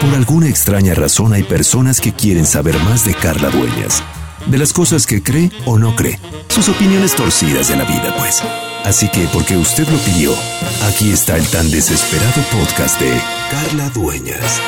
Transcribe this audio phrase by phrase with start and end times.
[0.00, 4.02] Por alguna extraña razón hay personas que quieren saber más de Carla Dueñas,
[4.46, 6.18] de las cosas que cree o no cree,
[6.48, 8.42] sus opiniones torcidas de la vida, pues.
[8.84, 10.34] Así que, porque usted lo pidió,
[10.88, 13.12] aquí está el tan desesperado podcast de
[13.50, 14.60] Carla Dueñas.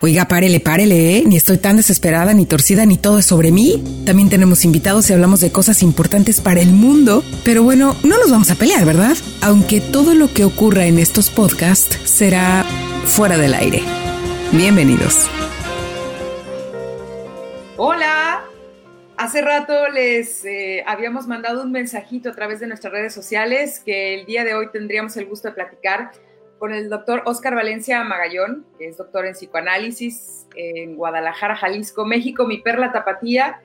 [0.00, 1.24] Oiga, párele, párele, ¿eh?
[1.26, 3.82] Ni estoy tan desesperada, ni torcida, ni todo es sobre mí.
[4.06, 7.24] También tenemos invitados y hablamos de cosas importantes para el mundo.
[7.44, 9.16] Pero bueno, no nos vamos a pelear, ¿verdad?
[9.40, 12.64] Aunque todo lo que ocurra en estos podcasts será
[13.04, 13.97] fuera del aire.
[14.52, 15.28] Bienvenidos.
[17.76, 18.44] Hola.
[19.18, 24.14] Hace rato les eh, habíamos mandado un mensajito a través de nuestras redes sociales que
[24.14, 26.12] el día de hoy tendríamos el gusto de platicar
[26.58, 32.46] con el doctor Oscar Valencia Magallón, que es doctor en psicoanálisis en Guadalajara, Jalisco, México,
[32.46, 33.60] mi perla tapatía,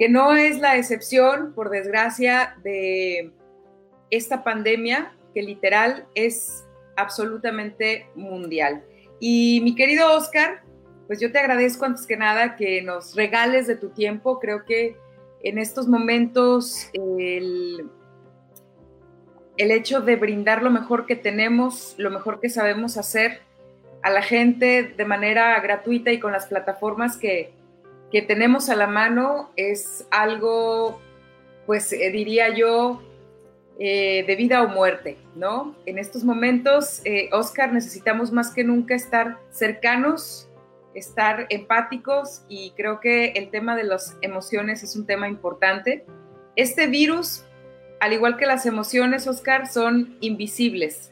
[0.00, 3.30] que no es la excepción, por desgracia, de
[4.10, 6.64] esta pandemia que literal es
[6.96, 8.84] absolutamente mundial.
[9.26, 10.62] Y mi querido Oscar,
[11.06, 14.38] pues yo te agradezco antes que nada que nos regales de tu tiempo.
[14.38, 14.98] Creo que
[15.42, 17.88] en estos momentos el
[19.56, 23.40] el hecho de brindar lo mejor que tenemos, lo mejor que sabemos hacer
[24.02, 27.52] a la gente de manera gratuita y con las plataformas que,
[28.28, 31.00] tenemos a la mano es algo,
[31.66, 33.02] pues eh, diría yo,
[33.78, 35.74] eh, de vida o muerte, ¿no?
[35.86, 40.48] En estos momentos, eh, Oscar, necesitamos más que nunca estar cercanos,
[40.94, 46.04] estar empáticos y creo que el tema de las emociones es un tema importante.
[46.56, 47.44] Este virus
[48.04, 51.10] al igual que las emociones, Oscar, son invisibles,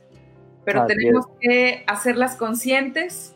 [0.62, 3.32] pero tenemos que hacerlas conscientes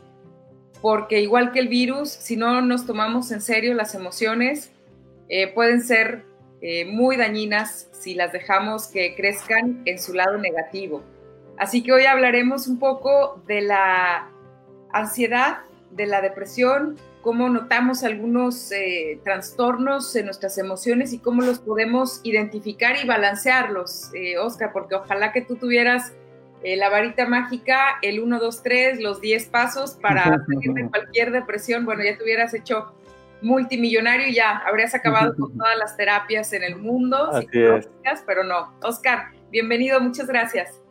[0.83, 4.73] porque igual que el virus, si no nos tomamos en serio las emociones,
[5.31, 6.27] eh, pueden ser
[6.69, 11.01] eh, muy dañinas si las dejamos que crezcan en su lado negativo.
[11.57, 14.29] Así que hoy hablaremos un poco de la
[14.93, 15.59] ansiedad,
[15.93, 22.21] de la depresión, cómo notamos algunos eh, trastornos en nuestras emociones y cómo los podemos
[22.25, 26.15] identificar y balancearlos, eh, Oscar, porque ojalá que tú tuvieras
[26.65, 31.31] eh, la varita mágica, el 1, 2, 3, los 10 pasos para salir de cualquier
[31.31, 31.85] depresión.
[31.85, 32.93] Bueno, ya te hubieras hecho
[33.43, 37.31] multimillonario y ya habrías acabado con todas las terapias en el mundo,
[38.27, 38.75] pero no.
[38.83, 40.83] Oscar, bienvenido, muchas gracias.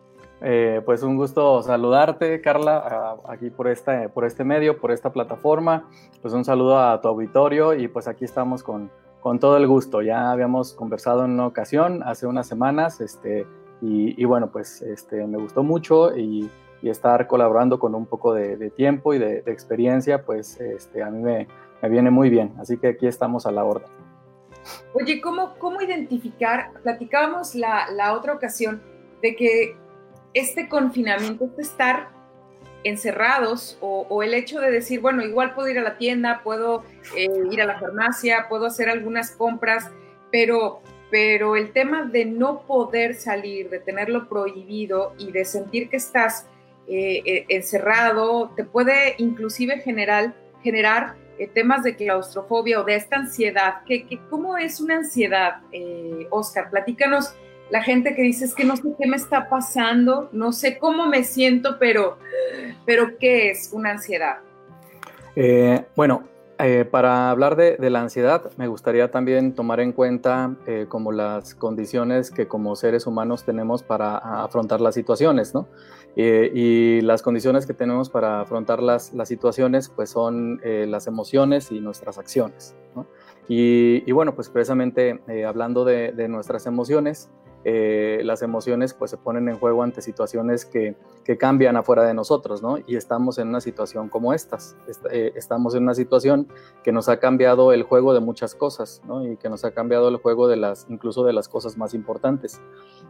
[0.41, 5.89] Eh, pues un gusto saludarte, Carla, aquí por este, por este medio, por esta plataforma.
[6.21, 8.91] Pues un saludo a tu auditorio y pues aquí estamos con,
[9.21, 10.01] con todo el gusto.
[10.01, 13.47] Ya habíamos conversado en una ocasión, hace unas semanas, este,
[13.81, 16.49] y, bueno, pues este, me gustó mucho y,
[16.81, 21.21] y, estar colaborando con un poco de, tiempo y de, experiencia, pues este, a mí
[21.21, 21.47] me,
[21.85, 22.53] me, viene muy bien.
[22.59, 23.89] Así que aquí estamos a la orden.
[24.93, 26.71] Oye, ¿cómo, cómo identificar?
[26.83, 28.81] Platicábamos la, la otra ocasión
[29.21, 29.75] de que
[30.33, 32.09] este confinamiento, este estar
[32.85, 36.83] encerrados o, el hecho de decir, bueno, igual puedo ir a la tienda, puedo
[37.17, 39.89] eh, ir a la farmacia, puedo hacer algunas compras,
[40.31, 45.97] pero, pero el tema de no poder salir, de tenerlo prohibido y de sentir que
[45.97, 46.45] estás
[46.87, 50.35] eh, eh, encerrado, te puede inclusive generar,
[51.37, 53.75] generar temas de claustrofobia o de esta ansiedad.
[53.85, 55.61] ¿Qué, cómo es una ansiedad,
[56.29, 56.69] Oscar?
[56.69, 57.35] Platícanos
[57.69, 61.07] la gente que dice es que no sé qué me está pasando, no sé cómo
[61.07, 62.17] me siento, pero,
[62.85, 64.37] pero ¿qué es una ansiedad?
[65.35, 66.23] Eh, bueno,
[66.59, 71.55] eh, para hablar de, la ansiedad, me gustaría también tomar en cuenta eh, como las
[71.55, 75.67] condiciones que como seres humanos tenemos para afrontar las situaciones, ¿no?
[76.15, 81.79] Y las condiciones que tenemos para afrontar las, las situaciones, pues son las emociones y
[81.79, 83.05] nuestras acciones, ¿no?
[83.47, 87.29] y, bueno, pues precisamente hablando de, de nuestras emociones,
[87.67, 92.13] eh, las emociones pues se ponen en juego ante situaciones que, que, cambian afuera de
[92.13, 92.77] nosotros, ¿no?
[92.85, 94.75] Y estamos en una situación como estas,
[95.09, 96.47] eh, estamos en una situación
[96.83, 99.25] que nos ha cambiado el juego de muchas cosas, ¿no?
[99.25, 102.61] Y que nos ha cambiado el juego de las, incluso de las cosas más importantes.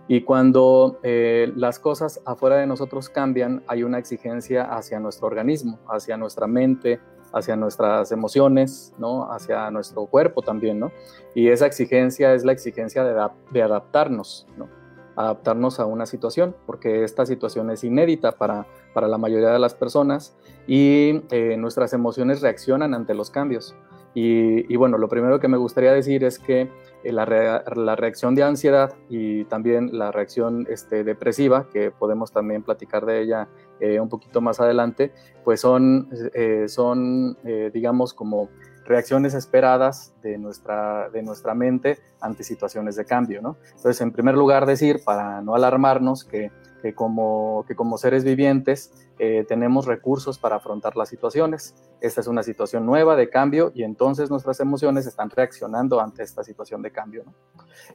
[0.08, 5.80] Y cuando eh, las cosas afuera de nosotros cambian, hay una exigencia hacia nuestro organismo,
[5.90, 7.02] hacia nuestra mente,
[7.36, 9.32] hacia nuestras emociones, ¿no?
[9.32, 10.92] hacia nuestro cuerpo también, ¿no?
[11.36, 14.70] Y esa exigencia es la exigencia de, adaptarnos, ¿no?
[15.18, 19.74] adaptarnos a una situación, porque esta situación es inédita para, para la mayoría de las
[19.74, 20.34] personas
[20.66, 23.76] y eh, nuestras emociones reaccionan ante los cambios.
[24.18, 26.70] Y, bueno, lo primero que me gustaría decir es que
[27.06, 33.06] eh, la, reacción de ansiedad y también la reacción este, depresiva, que podemos también platicar
[33.06, 33.48] de ella
[33.80, 35.14] eh, un poquito más adelante,
[35.44, 37.38] pues son, eh, son
[37.72, 38.50] digamos, como
[38.86, 43.58] reacciones esperadas de nuestra, de nuestra mente ante situaciones de cambio, ¿no?
[43.76, 46.52] Entonces, en primer lugar, decir, para no alarmarnos, que
[46.86, 51.74] que como, que como seres vivientes eh, tenemos recursos para afrontar las situaciones.
[52.00, 56.44] Esta es una situación nueva de cambio y entonces nuestras emociones están reaccionando ante esta
[56.44, 57.24] situación de cambio.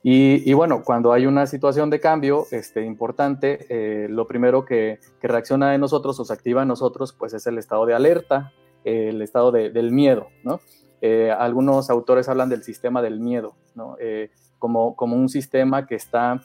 [0.03, 5.29] Y, bueno, cuando hay una situación de cambio este, importante, eh, lo primero que, que,
[5.29, 8.53] reacciona en nosotros o se activa en nosotros, pues es el estado de alerta,
[8.83, 10.27] el estado del miedo.
[10.43, 10.59] ¿no?
[11.01, 13.97] Eh, algunos autores hablan del sistema del miedo, ¿no?
[14.59, 16.41] como, como un sistema que está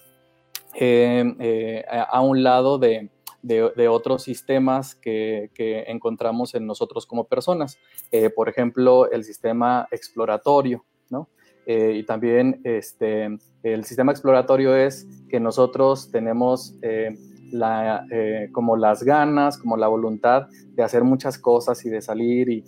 [0.80, 3.10] a un lado de,
[3.46, 5.52] de, otros sistemas que,
[5.88, 7.78] encontramos en nosotros como personas.
[8.12, 11.30] Eh, por ejemplo, el sistema exploratorio, ¿no?
[11.68, 17.16] Eh, y también este, el sistema exploratorio es que nosotros tenemos eh,
[17.52, 18.04] la,
[18.52, 22.50] como las ganas, como la voluntad de hacer muchas cosas y de salir.
[22.50, 22.64] Y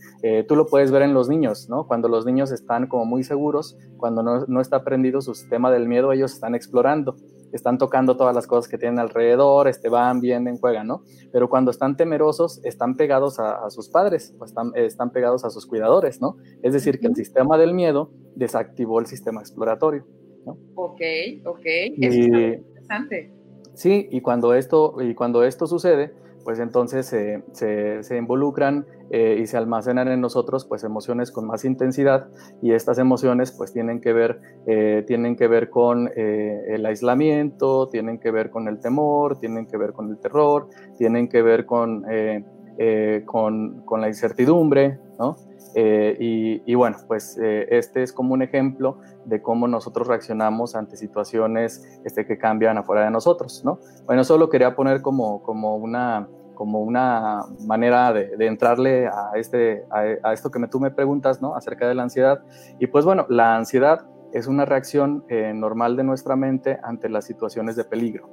[0.48, 1.88] tú lo puedes ver en los niños, ¿no?
[1.88, 5.88] Cuando los niños están como muy seguros, cuando no, no está aprendido su sistema del
[5.88, 7.16] miedo, ellos están explorando
[7.52, 11.04] están tocando todas las cosas que tienen alrededor, este, van, vienen, juegan, ¿no?
[11.32, 15.66] Pero cuando están temerosos, están pegados a, sus padres o están, están pegados a sus
[15.66, 16.38] cuidadores, ¿no?
[16.62, 20.06] Es decir, que el sistema del miedo desactivó el sistema exploratorio,
[20.46, 20.58] ¿no?
[20.76, 21.02] Ok,
[21.46, 21.66] ok.
[21.66, 23.34] es interesante.
[23.74, 26.14] Sí, y cuando esto, y cuando esto sucede,
[26.48, 27.08] pues entonces
[27.52, 32.30] se, involucran eh, y se almacenan en nosotros pues emociones con más intensidad
[32.62, 37.90] y estas emociones pues tienen que ver, eh, tienen que ver con eh, el aislamiento,
[37.90, 41.66] tienen que ver con el temor, tienen que ver con el terror, tienen que ver
[41.66, 42.06] con,
[43.26, 45.36] con, con, la incertidumbre, ¿no?
[45.76, 52.00] Y, y, bueno, pues este es como un ejemplo de cómo nosotros reaccionamos ante situaciones
[52.06, 53.80] este, que cambian afuera de nosotros, ¿no?
[54.06, 60.34] Bueno, solo quería poner como, como una, como una manera de, entrarle a, este, a,
[60.34, 61.56] esto que tú me preguntas, ¿no?
[61.56, 62.42] Acerca de la ansiedad.
[62.80, 67.26] Y pues bueno, la ansiedad es una reacción eh, normal de nuestra mente ante las
[67.26, 68.28] situaciones de peligro.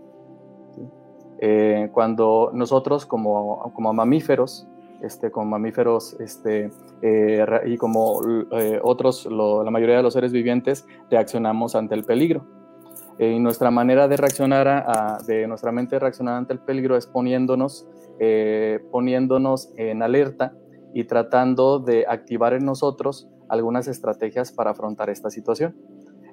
[1.38, 4.66] Eh, cuando nosotros como, como mamíferos,
[5.02, 6.70] este, como mamíferos este,
[7.02, 8.20] eh, y como
[8.82, 12.46] otros, la mayoría de los seres vivientes, reaccionamos ante el peligro.
[13.18, 17.86] Y nuestra manera de reaccionar, de nuestra mente de reaccionar ante el peligro es poniéndonos
[18.20, 20.54] eh, poniéndonos en alerta
[20.92, 25.76] y tratando de activar en nosotros algunas estrategias para afrontar esta situación.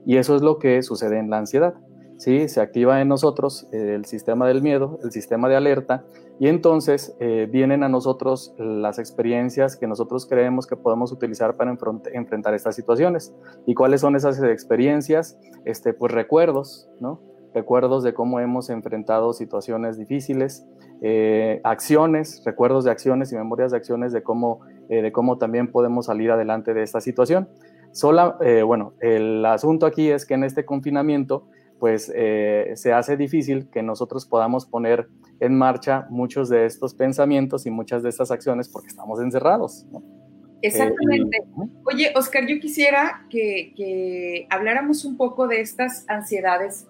[0.05, 1.73] Y eso es lo que sucede en la ansiedad.
[2.21, 2.47] ¿Sí?
[2.47, 6.05] Se activa en nosotros el sistema del miedo, el sistema de alerta,
[6.39, 11.75] y entonces eh, vienen a nosotros las experiencias que nosotros creemos que podemos utilizar para
[12.13, 13.33] enfrentar estas situaciones.
[13.65, 15.39] ¿Y cuáles son esas experiencias?
[15.65, 17.19] Este, pues recuerdos, ¿no?
[17.55, 20.67] Recuerdos de cómo hemos enfrentado situaciones difíciles,
[21.01, 24.59] eh, acciones, recuerdos de acciones y memorias de acciones de cómo,
[24.89, 27.49] eh, de cómo también podemos salir adelante de esta situación.
[27.91, 31.47] Sola, eh, bueno, el asunto aquí es que en este confinamiento,
[31.81, 35.07] pues se hace difícil que nosotros podamos poner
[35.39, 39.87] en marcha muchos de estos pensamientos y muchas de estas acciones porque estamos encerrados.
[40.61, 41.43] Exactamente.
[41.91, 46.85] Oye, Oscar, yo quisiera que, que, habláramos un poco de estas ansiedades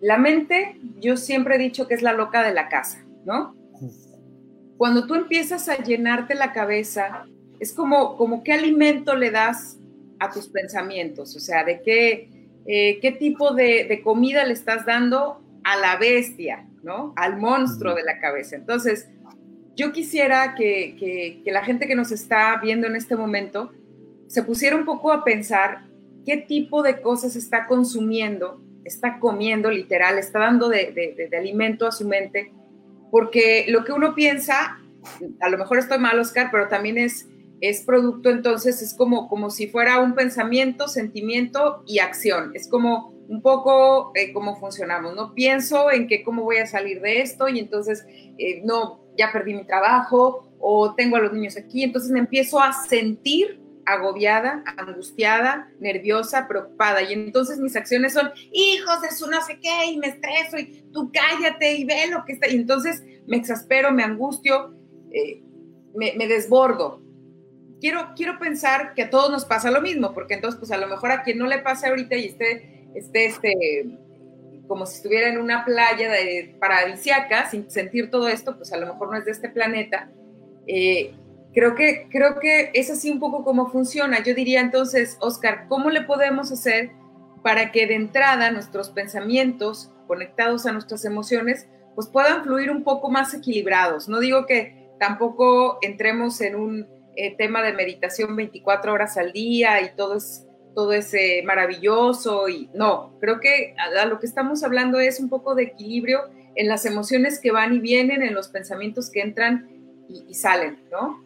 [0.00, 3.54] la mente, yo siempre he dicho que es la loca de la casa, ¿no?
[4.76, 7.26] Cuando tú empiezas a llenarte la cabeza,
[7.58, 9.78] es como, como qué alimento le das
[10.18, 12.29] a tus pensamientos, o sea, de qué,
[12.66, 17.12] eh, qué tipo de, comida le estás dando a la bestia, ¿no?
[17.16, 18.56] Al monstruo de la cabeza.
[18.56, 19.08] Entonces,
[19.76, 23.72] yo quisiera que, que la gente que nos está viendo en este momento
[24.26, 25.82] se pusiera un poco a pensar
[26.24, 32.06] qué tipo de cosas está consumiendo está comiendo literal, está dando de, alimento a su
[32.06, 32.52] mente,
[33.10, 34.78] porque lo que uno piensa,
[35.40, 37.26] a lo mejor estoy mal, Oscar, pero también es,
[37.60, 42.52] es producto, entonces es como, como si fuera un pensamiento, sentimiento y acción.
[42.54, 45.34] Es como un poco eh, cómo funcionamos, ¿no?
[45.34, 48.04] Pienso en que cómo voy a salir de esto y entonces,
[48.38, 52.60] eh, no, ya perdí mi trabajo o tengo a los niños aquí, entonces me empiezo
[52.60, 57.02] a sentir agobiada, angustiada, nerviosa, preocupada.
[57.02, 60.84] Y entonces mis acciones son, hijos de su no sé qué, y me estreso, y
[60.92, 62.48] tú cállate y ve lo que está.
[62.48, 64.74] Y entonces me exaspero, me angustio,
[65.10, 65.42] eh,
[65.94, 67.02] me, desbordo.
[67.80, 70.86] Quiero, quiero pensar que a todos nos pasa lo mismo, porque entonces, pues a lo
[70.86, 73.86] mejor a quien no le pase ahorita y esté, esté este,
[74.68, 78.86] como si estuviera en una playa de, paradisiaca, sin sentir todo esto, pues a lo
[78.86, 80.10] mejor no es de este planeta.
[80.66, 81.14] Eh,
[81.52, 84.22] Creo que, creo que es así un poco como funciona.
[84.22, 86.92] Yo diría entonces, Oscar, ¿cómo le podemos hacer
[87.42, 93.10] para que de entrada nuestros pensamientos conectados a nuestras emociones pues puedan fluir un poco
[93.10, 94.08] más equilibrados?
[94.08, 96.86] No digo que tampoco entremos en un
[97.20, 102.48] eh, tema de meditación 24 horas al día y todo es, todo es eh, maravilloso
[102.48, 106.20] y no, creo que a, lo que estamos hablando es un poco de equilibrio
[106.54, 109.68] en las emociones que van y vienen, en los pensamientos que entran
[110.08, 111.22] y, salen, ¿no?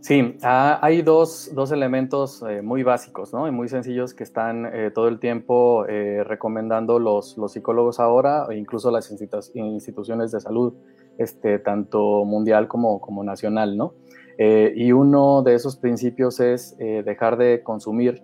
[0.00, 3.46] Sí, ah, hay dos, elementos eh, muy básicos ¿no?
[3.46, 8.56] y muy sencillos que están todo el tiempo eh, recomendando los, los, psicólogos ahora e
[8.56, 10.72] incluso las instituciones de salud,
[11.18, 13.76] este, tanto mundial como, como nacional.
[13.76, 13.92] ¿no?
[14.38, 18.22] Y uno de esos principios es dejar de consumir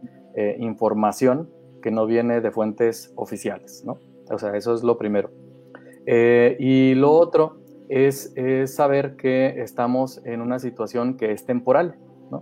[0.59, 1.51] información
[1.83, 3.83] que no viene de fuentes oficiales.
[3.85, 3.99] ¿no?
[4.31, 5.31] O sea, eso es lo primero.
[6.07, 8.35] y lo otro es,
[8.67, 11.97] saber que estamos en una situación que es temporal,
[12.31, 12.39] ¿no?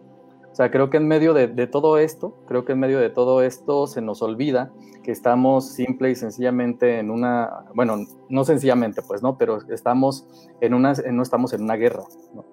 [0.50, 3.42] O sea, creo que en medio de, todo esto, creo que en medio de todo
[3.42, 7.96] esto se nos olvida que estamos simple y sencillamente en una, bueno,
[8.28, 9.38] no sencillamente, pues, ¿no?
[9.38, 10.28] Pero estamos
[10.60, 12.44] en una, no estamos en una guerra, ¿no?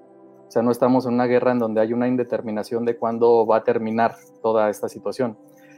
[0.49, 3.57] O sea, no estamos en una guerra en donde hay una indeterminación de cuándo va
[3.57, 5.37] a terminar toda esta situación.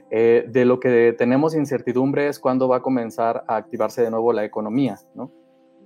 [0.09, 4.31] Eh, de lo que tenemos incertidumbre es cuándo va a comenzar a activarse de nuevo
[4.31, 5.29] la economía, ¿no?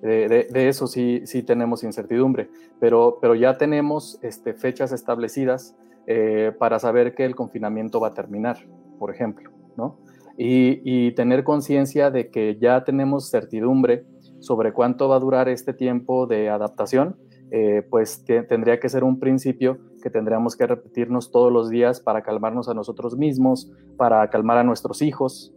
[0.02, 2.48] De, eso sí, sí tenemos incertidumbre,
[2.80, 5.76] pero, pero ya tenemos este, fechas establecidas
[6.06, 8.58] eh, para saber que el confinamiento va a terminar,
[9.00, 9.98] por ejemplo, ¿no?
[10.38, 14.06] Y, tener conciencia de que ya tenemos certidumbre
[14.40, 17.16] sobre cuánto va a durar este tiempo de adaptación,
[17.52, 22.22] eh, pues tendría que ser un principio que tendríamos que repetirnos todos los días para
[22.22, 25.54] calmarnos a nosotros mismos, para calmar a nuestros hijos,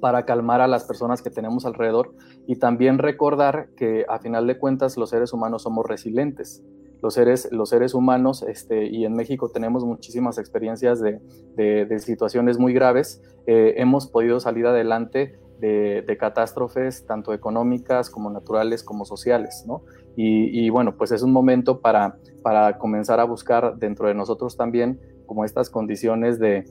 [0.00, 2.14] para calmar a las personas que tenemos alrededor
[2.46, 6.62] y también recordar que a final de cuentas los seres humanos somos resilientes.
[7.02, 11.20] Los seres, los seres humanos, este, y en México tenemos muchísimas experiencias de,
[11.56, 18.30] de, situaciones muy graves, eh, hemos podido salir adelante de, de, catástrofes tanto económicas como
[18.30, 19.82] naturales como sociales, ¿no?
[20.16, 25.00] Y, bueno, pues es un momento para, para comenzar a buscar dentro de nosotros también
[25.26, 26.64] como estas condiciones de,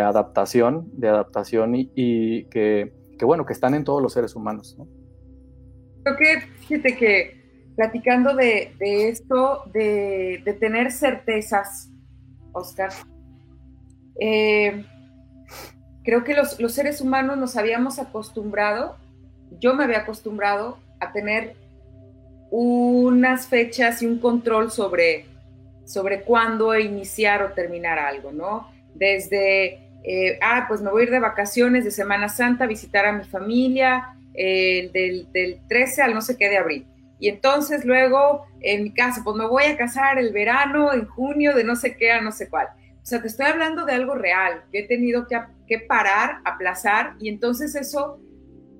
[0.00, 2.92] adaptación, de adaptación y, que,
[3.22, 4.76] bueno, que están en todos los seres humanos.
[6.02, 7.40] Creo que, fíjate que
[7.76, 11.90] platicando de, esto, de, tener certezas,
[12.52, 12.90] Oscar,
[14.20, 14.84] eh,
[16.04, 18.96] creo que los, los seres humanos nos habíamos acostumbrado,
[19.58, 21.56] yo me había acostumbrado a tener
[22.50, 25.30] unas fechas y un control sobre
[25.90, 28.70] sobre cuándo iniciar o terminar algo, ¿no?
[28.94, 33.06] Desde, eh, ah, pues me voy a ir de vacaciones de Semana Santa a visitar
[33.06, 36.86] a mi familia, eh, del, del 13 al no sé qué de abril.
[37.18, 41.54] Y entonces luego, en mi caso, pues me voy a casar el verano, en junio,
[41.54, 42.68] de no sé qué a no sé cuál.
[43.02, 47.14] O sea, te estoy hablando de algo real, que he tenido que, que parar, aplazar,
[47.18, 48.20] y entonces eso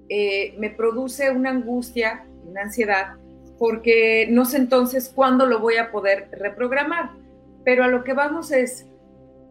[0.08, 3.16] eh, me produce una angustia, una ansiedad,
[3.60, 7.10] porque no sé entonces cuándo lo voy a poder reprogramar.
[7.62, 8.86] Pero a lo que vamos es,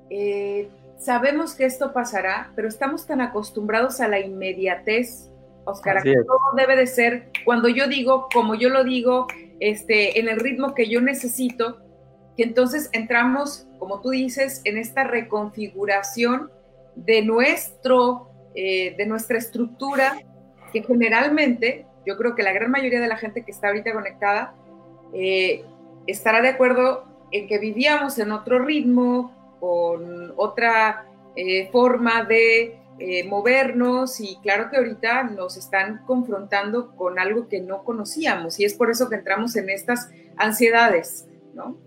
[0.10, 5.30] eh, sabemos que esto pasará, pero estamos tan acostumbrados a la inmediatez,
[5.64, 9.28] Oscar, que todo debe de ser cuando yo digo, como yo lo digo,
[9.60, 11.78] este, en el ritmo que yo necesito,
[12.36, 16.50] que entonces entramos, como tú dices, en esta reconfiguración
[16.96, 20.18] de nuestro, eh, de nuestra estructura,
[20.74, 24.54] que generalmente yo creo que la gran mayoría de la gente que está ahorita conectada
[25.14, 25.64] eh,
[26.08, 33.28] estará de acuerdo en que vivíamos en otro ritmo, con otra eh, forma de eh,
[33.28, 38.74] movernos y claro que ahorita nos están confrontando con algo que no conocíamos y es
[38.74, 41.78] por eso que entramos en estas ansiedades, ¿no?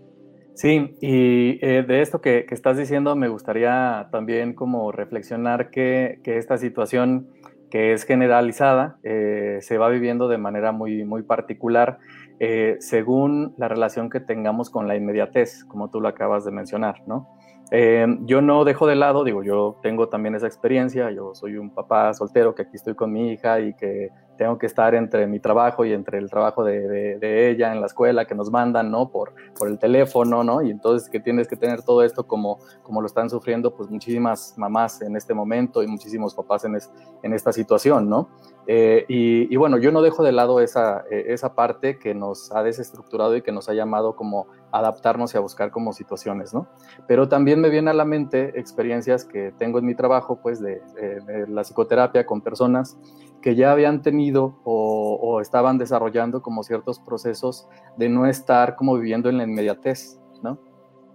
[0.55, 6.59] Sí, y de esto que, estás diciendo me gustaría también como reflexionar que, que esta
[6.59, 7.27] situación
[7.73, 11.97] que es generalizada, eh, se va viviendo de manera muy, muy particular
[12.39, 17.01] eh, según la relación que tengamos con la inmediatez, como tú lo acabas de mencionar,
[17.07, 17.35] ¿no?
[17.71, 21.71] Eh, yo no dejo de lado, digo, yo tengo también esa experiencia, yo soy un
[21.71, 25.39] papá soltero que aquí estoy con mi hija y que tengo que estar entre mi
[25.39, 29.09] trabajo y entre el trabajo de, de, ella en la escuela que nos mandan, ¿no?
[29.09, 30.61] Por, por el teléfono, ¿no?
[30.61, 34.55] Y entonces que tienes que tener todo esto como, como lo están sufriendo pues muchísimas
[34.57, 36.77] mamás en este momento y muchísimos papás en,
[37.21, 38.29] en esta situación, ¿no?
[38.65, 42.51] Eh, y, y, bueno, yo no dejo de lado esa, eh, esa parte que nos
[42.53, 46.67] ha desestructurado y que nos ha llamado como adaptarnos y a buscar como situaciones, ¿no?
[47.07, 50.81] Pero también me viene a la mente experiencias que tengo en mi trabajo, pues, de,
[50.95, 52.97] de la psicoterapia con personas
[53.43, 59.29] que ya habían tenido o, estaban desarrollando como ciertos procesos de no estar como viviendo
[59.29, 60.57] en la inmediatez, ¿no?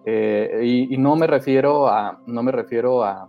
[0.05, 3.29] Eh, y, no me refiero a, no me refiero a,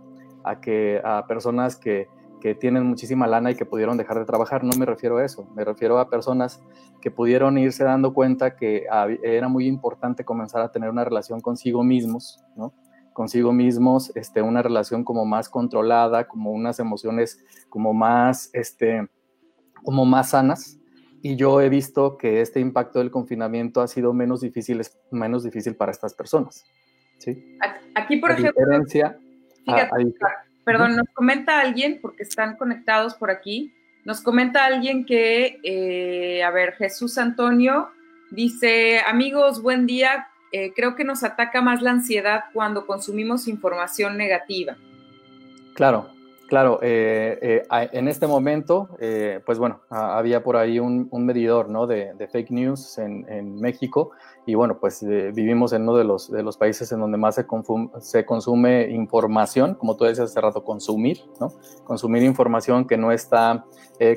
[0.60, 2.08] que, a personas que,
[2.40, 5.48] que, tienen muchísima lana y que pudieron dejar de trabajar, no me refiero a eso,
[5.54, 6.60] me refiero a personas
[7.00, 8.86] que pudieron irse dando cuenta que
[9.22, 12.72] era muy importante comenzar a tener una relación consigo mismos, ¿no?
[13.12, 19.08] consigo mismos, este, una relación como más controlada, como unas emociones como más, este,
[19.84, 20.78] como más sanas,
[21.22, 24.80] y yo he visto que este impacto del confinamiento ha sido menos difícil,
[25.10, 26.64] menos difícil para estas personas.
[27.18, 27.58] ¿sí?
[27.94, 28.64] Aquí, por ejemplo,
[30.72, 33.72] perdón, nos comenta alguien, porque están conectados por aquí,
[34.04, 37.88] nos comenta alguien que, eh, a ver, Jesús Antonio
[38.30, 44.16] dice, amigos, buen día, eh, creo que nos ataca más la ansiedad cuando consumimos información
[44.16, 44.76] negativa.
[45.74, 46.10] Claro,
[46.50, 51.86] Claro, eh, eh, en este momento, eh, pues bueno, había por ahí un, medidor ¿no?
[51.86, 54.10] de, fake news en, México
[54.46, 57.46] y bueno, pues vivimos en uno de los, países en donde más se,
[58.00, 61.52] se, consume información, como tú decías hace rato, consumir, ¿no?
[61.84, 63.64] Consumir información que no está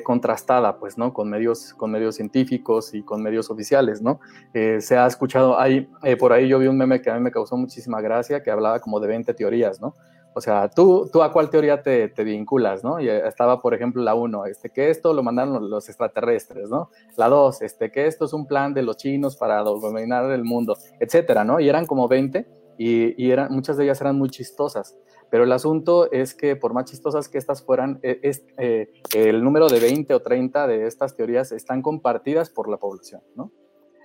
[0.02, 1.12] contrastada, pues, ¿no?
[1.12, 4.18] Con medios, con medios científicos y con medios oficiales, ¿no?
[4.52, 5.88] se ha escuchado, hay,
[6.18, 8.80] por ahí yo vi un meme que a mí me causó muchísima gracia, que hablaba
[8.80, 9.94] como de 20 teorías, ¿no?
[10.36, 12.98] O sea, ¿tú, tú a cuál teoría te, vinculas, ¿no?
[12.98, 16.90] Y estaba, por ejemplo, la 1, este, que esto lo mandaron los extraterrestres, ¿no?
[17.16, 20.76] La 2, este, que esto es un plan de los chinos para dominar el mundo,
[20.98, 21.60] etcétera, ¿no?
[21.60, 24.98] Y eran como 20 y, eran, muchas de ellas eran muy chistosas.
[25.30, 29.42] Pero el asunto es que por más chistosas que estas fueran, e, es, eh, el
[29.44, 33.52] número de 20 o 30 de estas teorías están compartidas por la población, ¿no?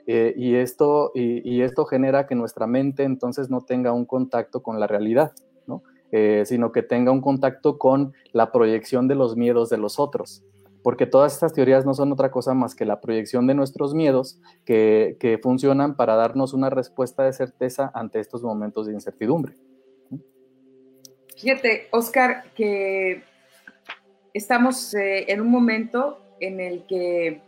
[0.05, 4.79] Eh, y, esto, y esto genera que nuestra mente entonces no tenga un contacto con
[4.79, 5.33] la realidad.
[6.11, 10.43] Eh, sino que tenga un contacto con la proyección de los miedos de los otros.
[10.81, 14.39] Porque todas estas teorías no son otra cosa más que la proyección de nuestros miedos
[14.65, 19.53] que, funcionan para darnos una respuesta de certeza ante estos momentos de incertidumbre.
[21.37, 23.23] Fíjate, Oscar, que
[24.33, 27.41] estamos eh, en un momento en el que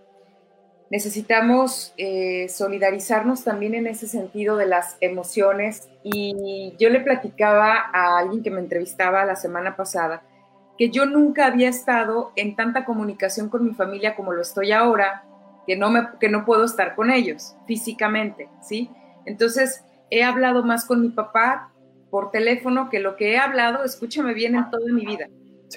[0.92, 5.90] necesitamos eh, solidarizarnos también en ese sentido de las emociones.
[6.04, 10.22] Y yo le platicaba a alguien que me entrevistaba la semana pasada
[10.78, 15.24] que yo nunca había estado en tanta comunicación con mi familia como lo estoy ahora,
[15.68, 18.90] que no, me, que no puedo estar con ellos físicamente, ¿sí?
[19.26, 21.72] Entonces, he hablado más con mi papá
[22.10, 25.28] por teléfono que lo que he hablado, escúchame bien, en toda mi vida.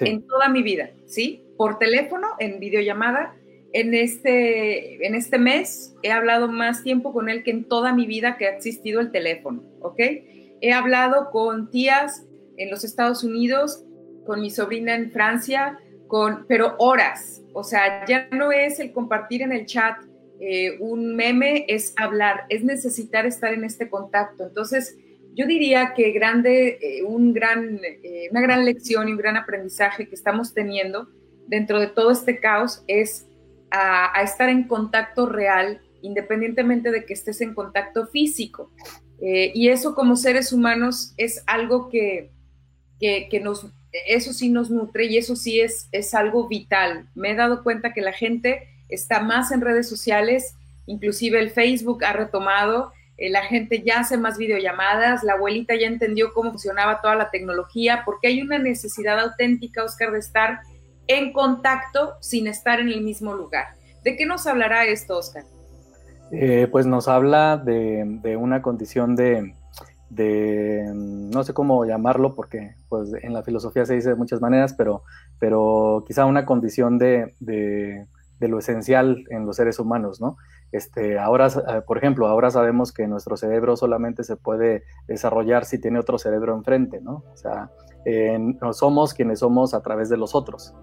[0.01, 1.45] En toda mi vida, ¿sí?
[1.55, 3.35] Por teléfono, en videollamada,
[3.75, 8.07] en este, en este mes he hablado más tiempo con él que en toda mi
[8.07, 9.99] vida que ha existido el teléfono, ¿ok?
[10.61, 13.83] He hablado con tías en los Estados Unidos,
[14.25, 17.41] con mi sobrina en Francia, con, pero horas.
[17.51, 19.97] O sea, ya no es el compartir en el chat
[20.39, 24.45] eh, un meme, es hablar, es necesitar estar en este contacto.
[24.45, 24.97] Entonces,
[25.33, 30.07] yo diría que grande, eh, un gran, eh, una gran lección y un gran aprendizaje
[30.07, 31.09] que estamos teniendo
[31.47, 33.27] dentro de todo este caos es
[33.75, 38.71] a, estar en contacto real, independientemente de que estés en contacto físico.
[39.21, 42.31] Eh, y eso como seres humanos es algo que,
[42.99, 43.67] que, nos,
[44.07, 47.09] eso sí nos nutre y eso sí es, es algo vital.
[47.15, 52.03] Me he dado cuenta que la gente está más en redes sociales, inclusive el Facebook
[52.03, 57.01] ha retomado, eh, la gente ya hace más videollamadas, la abuelita ya entendió cómo funcionaba
[57.01, 60.59] toda la tecnología, porque hay una necesidad auténtica, Oscar, de estar
[61.07, 63.65] en contacto sin estar en el mismo lugar.
[64.03, 65.43] ¿De qué nos hablará esto, Oscar?
[66.31, 69.53] Eh, pues nos habla de, una condición de,
[70.93, 75.03] no sé cómo llamarlo, porque pues en la filosofía se dice de muchas maneras, pero,
[75.39, 78.05] pero quizá una condición de,
[78.39, 80.37] lo esencial en los seres humanos, ¿no?
[80.71, 85.79] Este, ahora, eh, por ejemplo, ahora sabemos que nuestro cerebro solamente se puede desarrollar si
[85.79, 87.23] tiene otro cerebro enfrente, ¿no?
[87.31, 87.71] O sea,
[88.37, 90.75] no somos quienes somos a través de los otros,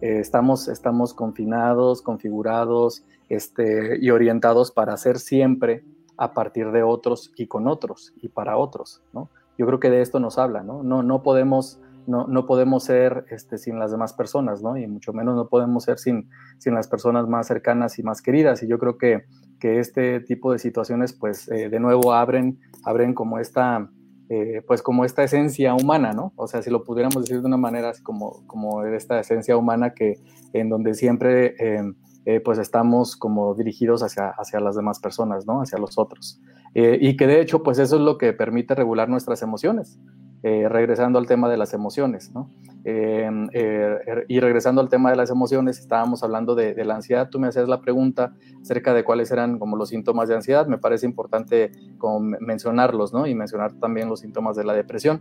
[0.00, 5.84] eh, estamos, estamos confinados, configurados este, y orientados para ser siempre
[6.18, 9.30] a partir de otros y con otros y para otros, ¿no?
[9.58, 10.82] Yo creo que de esto nos habla, ¿no?
[10.82, 14.76] No, no podemos no, no, podemos ser este, sin las demás personas, ¿no?
[14.76, 18.62] Y mucho menos no podemos ser sin, sin las personas más cercanas y más queridas.
[18.62, 19.24] Y yo creo que,
[19.58, 23.90] que este tipo de situaciones, pues, eh, de nuevo abren, abren como esta,
[24.28, 26.32] eh, pues como esta esencia humana, ¿no?
[26.36, 29.94] O sea, si lo pudiéramos decir de una manera así como, como esta esencia humana
[29.94, 30.18] que
[30.52, 35.60] en donde siempre eh, pues estamos como dirigidos hacia, hacia las demás personas, ¿no?
[35.60, 36.40] Hacia los otros.
[36.74, 39.98] y que de hecho pues eso es lo que permite regular nuestras emociones.
[40.42, 42.50] Regresando al tema de las emociones, ¿no?
[42.88, 47.28] Em, eh, er, y regresando al tema de las emociones, estábamos hablando de, la ansiedad.
[47.28, 50.68] Tú me hacías la pregunta acerca de cuáles eran como los síntomas de ansiedad.
[50.68, 53.26] Me parece importante como mencionarlos, ¿no?
[53.26, 55.20] Y mencionar también los síntomas de la depresión.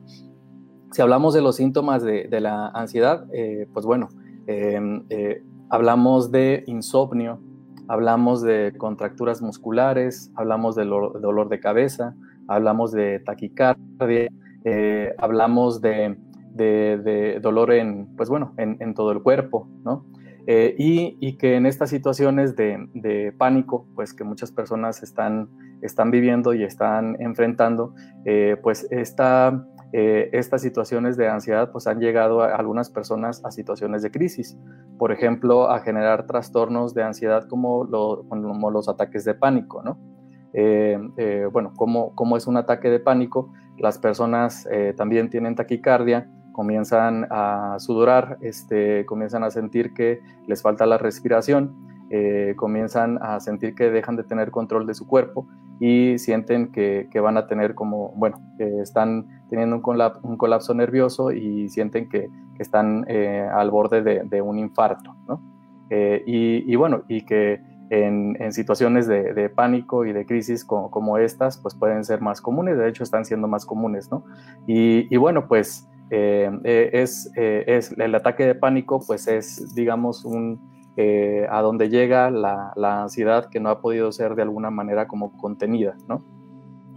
[0.91, 4.09] Si hablamos de los síntomas de, la ansiedad, eh, pues bueno,
[4.45, 7.39] eh, hablamos de insomnio,
[7.87, 12.15] hablamos de contracturas musculares, hablamos de dolor de cabeza,
[12.47, 14.29] hablamos de taquicardia,
[15.17, 16.17] hablamos de
[17.41, 20.05] dolor en, pues bueno, en, todo el cuerpo, ¿no?
[20.47, 25.49] Eh, y, que en estas situaciones de, pánico, pues que muchas personas están,
[25.81, 31.99] están viviendo y están enfrentando, eh, pues esta, eh, estas situaciones de ansiedad pues han
[31.99, 34.55] llegado a algunas personas a situaciones de crisis,
[34.99, 39.97] por ejemplo, a generar trastornos de ansiedad como, como los ataques de pánico, ¿no?
[41.51, 47.75] Bueno, como, como es un ataque de pánico, las personas también tienen taquicardia, comienzan a
[47.79, 51.75] sudorar, este, comienzan a sentir que les falta la respiración,
[52.11, 55.47] eh, comienzan a sentir que dejan de tener control de su cuerpo
[55.81, 61.67] y sienten que, van a tener como, bueno, que están teniendo un, colapso, nervioso y
[61.67, 65.41] sienten que, están eh, al borde de, un infarto, ¿no?
[65.89, 71.75] Eh, y, bueno, y que en, situaciones de, pánico y de crisis como, estas, pues
[71.75, 74.23] pueden ser más comunes, de hecho están siendo más comunes, ¿no?
[74.67, 79.73] Y, y bueno, pues eh, eh, es, eh, es, el ataque de pánico, pues es,
[79.73, 80.73] digamos, un,
[81.49, 85.35] a donde llega la, la, ansiedad que no ha podido ser de alguna manera como
[85.37, 86.23] contenida, ¿no?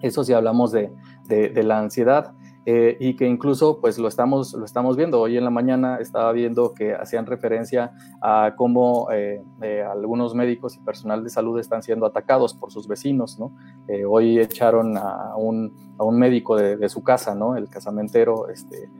[0.02, 0.92] Eso si hablamos de,
[1.26, 2.32] de, de la ansiedad.
[2.66, 5.20] Eh, y que incluso pues lo estamos, lo estamos viendo.
[5.20, 10.76] Hoy en la mañana estaba viendo que hacían referencia a cómo eh, eh, algunos médicos
[10.76, 13.56] y personal de salud están siendo atacados por sus vecinos, ¿no?
[14.06, 17.56] hoy echaron a un, a un médico de, su casa, ¿no?
[17.56, 18.90] El casamentero, este,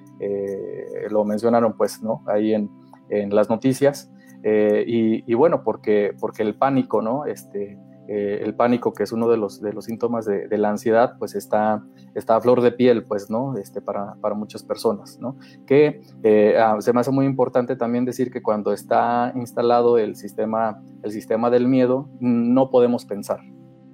[1.10, 2.22] lo mencionaron pues, ¿no?
[2.26, 2.70] Ahí en,
[3.10, 4.10] en las noticias.
[4.42, 7.26] Y, y, bueno, porque, porque el pánico, ¿no?
[7.26, 11.16] Este, eh, el pánico, que es uno de los, de los síntomas de, la ansiedad,
[11.18, 13.56] pues está, está a flor de piel, pues, ¿no?
[13.58, 15.36] Este, para, para muchas personas, ¿no?
[15.66, 20.16] Que eh, ah, se me hace muy importante también decir que cuando está instalado el
[20.16, 23.40] sistema, el sistema del miedo, no podemos pensar,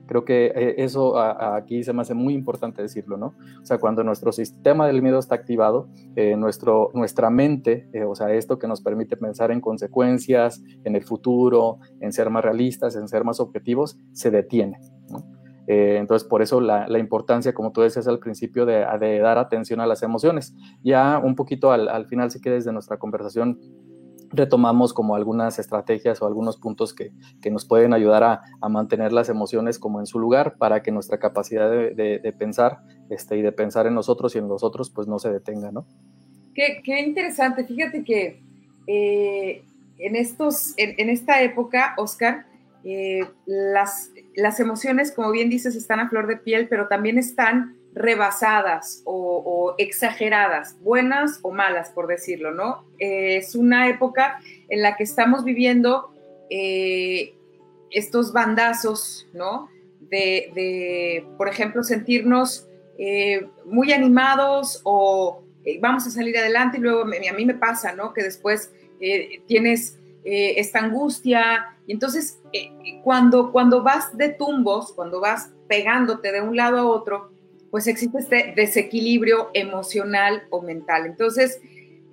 [0.06, 3.34] Creo que eh, eso aquí se me hace muy importante decirlo, ¿no?
[3.62, 8.14] O sea, cuando nuestro sistema del miedo está activado, eh, nuestro, nuestra mente, eh, o
[8.14, 12.96] sea, esto que nos permite pensar en consecuencias, en el futuro, en ser más realistas,
[12.96, 14.78] en ser más objetivos, se detiene.
[15.66, 18.80] entonces, por eso la, importancia, como tú decías al principio, de,
[19.20, 20.54] dar atención a las emociones.
[20.82, 23.58] Ya un poquito al, al final, si quieres, de nuestra conversación,
[24.34, 27.12] retomamos como algunas estrategias o algunos puntos que,
[27.50, 31.70] nos pueden ayudar a, mantener las emociones como en su lugar para que nuestra capacidad
[31.70, 32.78] de, pensar
[33.10, 35.86] este, y de pensar en nosotros y en los otros pues no se detenga, ¿no?
[36.54, 37.64] Qué, interesante.
[37.64, 38.40] Fíjate que
[38.86, 39.64] eh,
[39.98, 42.46] en, estos, en, esta época, Oscar,
[42.84, 47.76] eh, las, las emociones, como bien dices, están a flor de piel, pero también están
[47.94, 52.84] rebasadas o, exageradas, buenas o malas, por decirlo, ¿no?
[52.98, 56.10] Eh, es una época en la que estamos viviendo
[56.50, 57.34] eh,
[57.90, 59.68] estos bandazos, ¿no?
[60.00, 65.42] De, por ejemplo, sentirnos eh, muy animados o
[65.80, 68.12] vamos a salir adelante y luego a mí me pasa, ¿no?
[68.12, 68.72] Que después
[69.46, 72.38] tienes esta angustia y entonces
[73.02, 77.33] cuando, cuando vas de tumbos, cuando vas pegándote de un lado a otro,
[77.74, 81.06] pues existe este desequilibrio emocional o mental.
[81.06, 81.60] Entonces,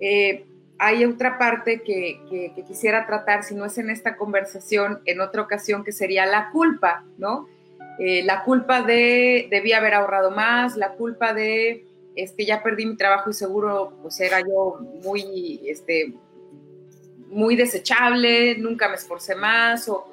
[0.00, 0.44] eh,
[0.76, 5.84] hay otra parte que, quisiera tratar, si no es en esta conversación, en otra ocasión,
[5.84, 7.46] que sería la culpa, ¿no?
[8.00, 12.96] Eh, la culpa de debí haber ahorrado más, la culpa de este, ya perdí mi
[12.96, 16.12] trabajo y seguro pues era yo muy, este,
[17.28, 20.11] muy desechable, nunca me esforcé más, o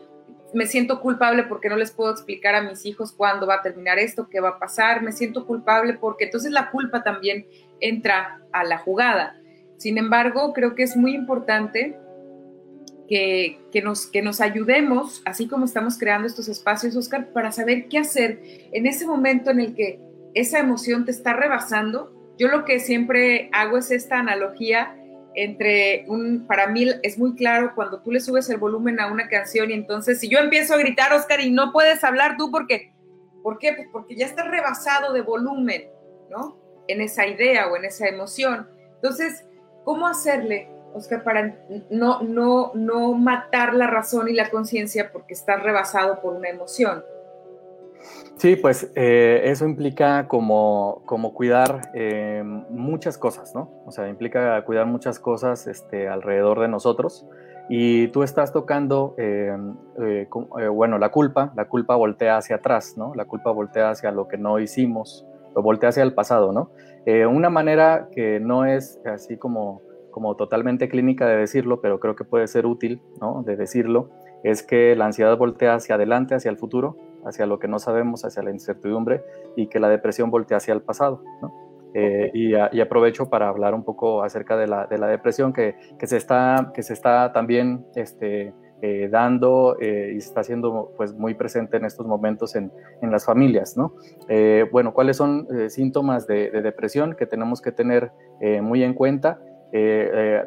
[0.53, 3.99] me siento culpable porque no les puedo explicar a mis hijos cuándo va a terminar
[3.99, 7.45] esto, qué va a pasar, me siento culpable porque entonces la culpa también
[7.79, 9.39] entra a la jugada.
[9.77, 11.97] Sin embargo, creo que es muy importante
[13.07, 17.97] que, nos, que nos ayudemos, así como estamos creando estos espacios, Oscar, para saber qué
[17.97, 19.99] hacer en ese momento en el que
[20.33, 22.13] esa emoción te está rebasando.
[22.37, 24.95] Yo lo que siempre hago es esta analogía
[25.43, 29.29] entre un, para mí es muy claro cuando tú le subes el volumen a una
[29.29, 32.93] canción y entonces si yo empiezo a gritar, Oscar, y no puedes hablar tú porque,
[33.41, 33.71] ¿por qué?
[33.71, 35.89] Pues porque ya estás rebasado de volumen,
[36.29, 36.59] ¿no?
[36.89, 38.67] En esa idea o en esa emoción.
[38.95, 39.45] Entonces,
[39.85, 41.57] ¿cómo hacerle, Oscar, para
[41.89, 47.01] no, no, no matar la razón y la conciencia porque estás rebasado por una emoción?
[48.39, 53.69] Sí, pues eh, eso implica como, como cuidar eh, muchas cosas, ¿no?
[53.85, 57.27] O sea, implica cuidar muchas cosas este, alrededor de nosotros.
[57.67, 59.55] Y tú estás tocando, eh,
[60.71, 63.13] bueno, la culpa, la culpa voltea hacia atrás, ¿no?
[63.13, 66.71] La culpa voltea hacia lo que no hicimos, o voltea hacia el pasado, ¿no?
[67.27, 69.81] una manera que no es así como,
[70.11, 73.41] como totalmente clínica de decirlo, pero creo que puede ser útil, ¿no?
[73.41, 74.11] De decirlo,
[74.43, 78.25] es que la ansiedad voltea hacia adelante, hacia el futuro, hacia lo que no sabemos,
[78.25, 79.23] hacia la incertidumbre
[79.55, 81.23] y que la depresión voltea hacia el pasado.
[81.93, 86.05] Eh, y, aprovecho para hablar un poco acerca de la, de la depresión que, que,
[86.05, 88.53] se está, que se está también este,
[88.83, 93.25] eh, dando eh, y está siendo pues, muy presente en estos momentos en, en las
[93.25, 93.75] familias.
[93.75, 93.93] ¿no?
[94.71, 98.11] bueno, ¿cuáles son síntomas de, de, depresión que tenemos que tener
[98.61, 99.39] muy en cuenta?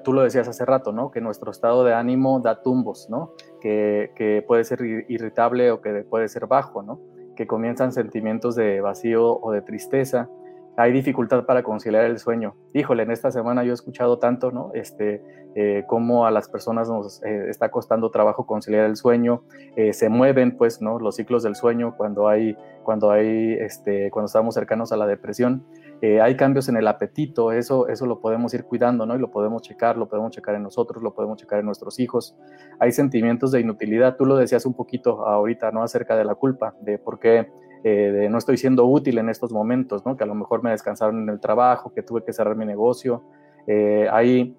[0.04, 1.10] Tú lo decías hace rato, ¿no?
[1.10, 3.32] Que nuestro estado de ánimo da tumbos, ¿no?
[3.60, 7.00] Que, puede ser irritable o que puede ser bajo, ¿no?
[7.36, 10.28] Que comienzan sentimientos de vacío o de tristeza,
[10.76, 12.54] hay dificultad para conciliar el sueño.
[12.72, 14.70] Híjole, en esta semana yo he escuchado tanto, ¿no?
[14.72, 15.22] Este,
[15.54, 19.42] eh, cómo a las personas nos eh, está costando trabajo conciliar el sueño,
[19.76, 20.98] eh, se mueven, pues, ¿no?
[20.98, 25.66] Los ciclos del sueño cuando hay, cuando hay, este, cuando estamos cercanos a la depresión.
[26.02, 29.14] Hay cambios en el apetito, eso, eso lo podemos ir cuidando, ¿no?
[29.14, 32.36] Y lo podemos checar, lo podemos checar en nosotros, lo podemos checar en nuestros hijos.
[32.80, 35.82] Hay sentimientos de inutilidad, tú lo decías un poquito ahorita, ¿no?
[35.82, 37.48] Acerca de la culpa, de por qué
[37.84, 40.16] eh, no estoy siendo útil en estos momentos, ¿no?
[40.16, 43.24] que a lo mejor me descansaron en el trabajo, que tuve que cerrar mi negocio,
[43.66, 44.56] eh, hay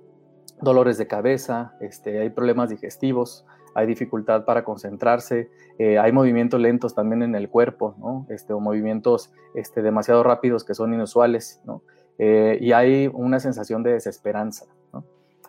[0.61, 3.45] dolores de cabeza, este, hay problemas digestivos,
[3.75, 8.25] hay dificultad para concentrarse, eh, hay movimientos lentos también en el cuerpo, ¿no?
[8.29, 11.81] este, o movimientos este, demasiado rápidos que son inusuales, ¿no?
[12.19, 14.67] y hay una sensación de desesperanza.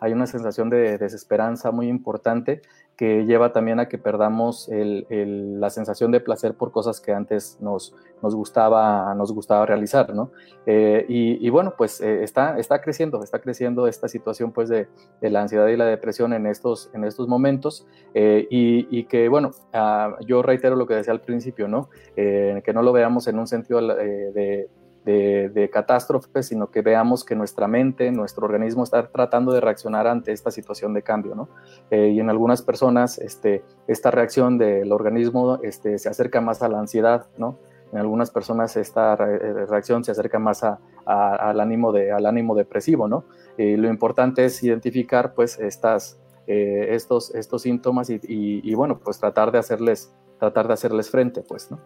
[0.01, 2.61] Hay una sensación de desesperanza muy importante
[2.95, 7.93] que lleva también a que perdamos la sensación de placer por cosas que antes nos,
[8.21, 10.31] nos, gustaba, nos gustaba realizar, ¿no?
[10.65, 14.87] Eh, y, bueno, pues eh, está, está creciendo, está creciendo esta situación pues de,
[15.21, 20.15] la ansiedad y la depresión en estos, en estos momentos eh, y, que, bueno, ah,
[20.25, 21.89] yo reitero lo que decía al principio, ¿no?
[22.15, 24.69] que no lo veamos en un sentido de
[25.05, 30.31] de, catástrofe, sino que veamos que nuestra mente, nuestro organismo está tratando de reaccionar ante
[30.31, 31.47] esta situación de cambio, ¿no?
[31.91, 36.69] Eh, y en algunas personas este, esta reacción del organismo este, se acerca más a
[36.69, 37.59] la ansiedad, ¿no?
[37.91, 43.07] En algunas personas esta eh, reacción se acerca más al, ánimo de, al ánimo depresivo,
[43.07, 43.25] ¿no?
[43.57, 49.51] Y lo importante es identificar, pues, estas, eh, estos, estos síntomas y, bueno, pues tratar
[49.51, 51.79] de hacerles, tratar de hacerles frente, pues, ¿no?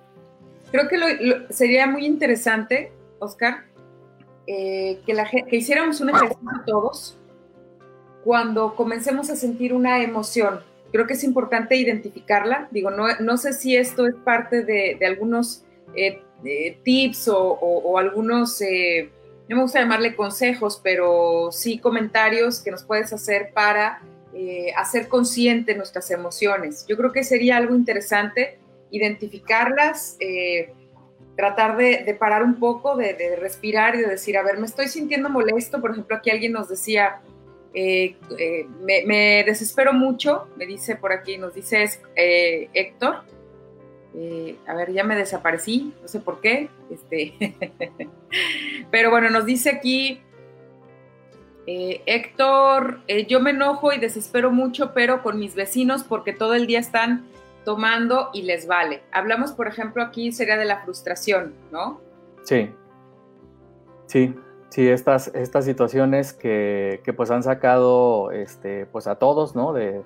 [0.72, 3.66] Creo que sería muy interesante Oscar,
[4.48, 7.18] eh, que, la, que hiciéramos un ejercicio todos
[8.24, 10.62] cuando comencemos a sentir una emoción.
[10.92, 12.68] Creo que es importante identificarla.
[12.72, 15.64] Digo, no, no sé si esto es parte de, algunos
[15.96, 16.24] eh,
[16.84, 19.12] tips o, algunos, eh,
[19.48, 24.02] no me gusta llamarle consejos, pero sí comentarios que nos puedes hacer para
[24.78, 26.86] hacer consciente nuestras emociones.
[26.88, 28.58] Yo creo que sería algo interesante
[28.90, 30.18] identificarlas
[31.40, 35.30] tratar de, parar un poco, de, respirar y de decir, a ver, me estoy sintiendo
[35.30, 35.80] molesto.
[35.80, 37.22] Por ejemplo, aquí alguien nos decía,
[37.74, 43.24] eh, eh, me, desespero mucho, me dice por aquí, nos dice eh, Héctor.
[44.68, 46.68] a ver, ya me desaparecí, no sé por qué.
[46.92, 47.56] Este,
[48.92, 50.22] pero bueno, nos dice aquí
[51.66, 53.00] Héctor,
[53.30, 57.30] yo me enojo y desespero mucho, pero con mis vecinos porque todo el día están
[57.70, 59.04] tomando y les vale.
[59.12, 62.02] Hablamos, por ejemplo, aquí sería de la frustración, ¿no?
[62.42, 62.72] Sí,
[64.08, 64.34] sí,
[64.70, 69.72] sí, estas, estas situaciones que, pues han sacado este, pues a todos, ¿no?
[69.74, 70.02] De,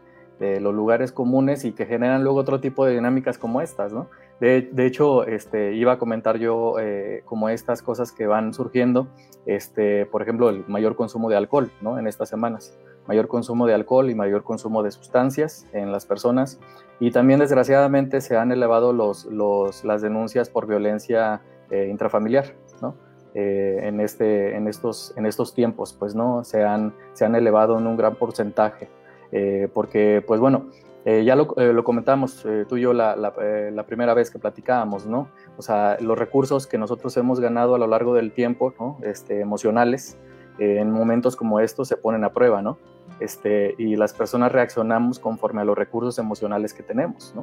[0.60, 4.10] los lugares comunes y que generan luego otro tipo de dinámicas como estas, ¿no?
[4.42, 9.08] De, hecho, este, iba a comentar yo eh, como estas cosas que van surgiendo,
[9.46, 11.98] este, por ejemplo, el mayor consumo de alcohol, ¿no?
[11.98, 16.60] En estas semanas mayor consumo de alcohol y mayor consumo de sustancias en las personas.
[17.00, 22.96] Y también desgraciadamente se han elevado los, los, las denuncias por violencia eh, intrafamiliar, ¿no?
[23.34, 26.44] Eh, en, este, en, estos, en estos tiempos, pues, ¿no?
[26.44, 28.90] Se han, se han elevado en un gran porcentaje,
[29.32, 30.68] eh, porque, pues, bueno,
[31.06, 33.34] ya lo, lo comentamos tú y yo la, la,
[33.72, 35.28] la, primera vez que platicábamos, ¿no?
[35.58, 39.00] O sea, los recursos que nosotros hemos ganado a lo largo del tiempo, ¿no?
[39.04, 40.18] Este, emocionales,
[40.60, 42.78] en momentos como estos se ponen a prueba, ¿no?
[43.20, 47.34] Este, y las personas reaccionamos conforme a los recursos emocionales que tenemos.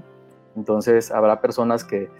[0.56, 2.11] Entonces habrá personas que,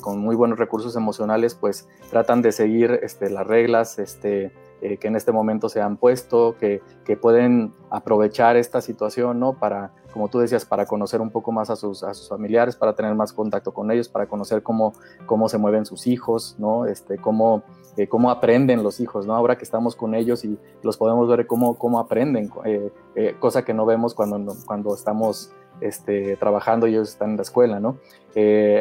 [0.00, 5.08] con muy buenos recursos emocionales pues tratan de seguir este, las reglas este, eh, que
[5.08, 6.80] en este momento se han puesto, que,
[7.20, 9.54] pueden aprovechar esta situación, ¿no?
[9.54, 13.32] Para, como tú decías, para conocer un poco más a sus, familiares, para tener más
[13.32, 14.92] contacto con ellos, para conocer cómo,
[15.24, 16.84] cómo se mueven sus hijos, ¿no?
[16.84, 17.62] Este, cómo,
[17.96, 19.34] eh, cómo aprenden los hijos, ¿no?
[19.34, 23.64] Ahora que estamos con ellos y los podemos ver cómo, cómo aprenden, eh, eh, cosa
[23.64, 27.96] que no vemos cuando, cuando estamos este, trabajando y ellos están en la escuela, ¿no?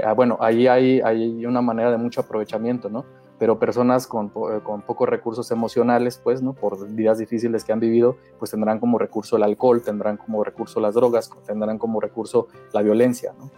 [0.03, 3.05] Ah, bueno, ahí hay, hay una manera de mucho aprovechamiento, ¿no?
[3.39, 6.51] Pero personas con, con, pocos recursos emocionales, pues, ¿no?
[6.51, 10.81] Por vidas difíciles que han vivido, pues tendrán como recurso el alcohol, tendrán como recurso
[10.81, 13.49] las drogas, tendrán como recurso la violencia, ¿no?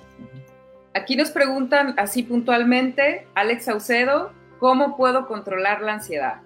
[0.94, 6.42] Aquí nos preguntan así puntualmente, Alex Saucedo, ¿Cómo puedo controlar la ansiedad?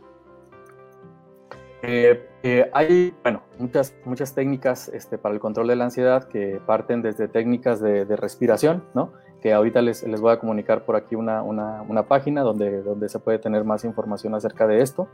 [1.84, 6.60] Eh, eh, hay, bueno, muchas, muchas técnicas este, para el control de la ansiedad que
[6.66, 9.14] parten desde técnicas de, respiración, ¿no?
[9.42, 13.18] Que ahorita les, les, voy a comunicar por aquí una, una, página donde, donde se
[13.18, 15.08] puede tener más información acerca de esto.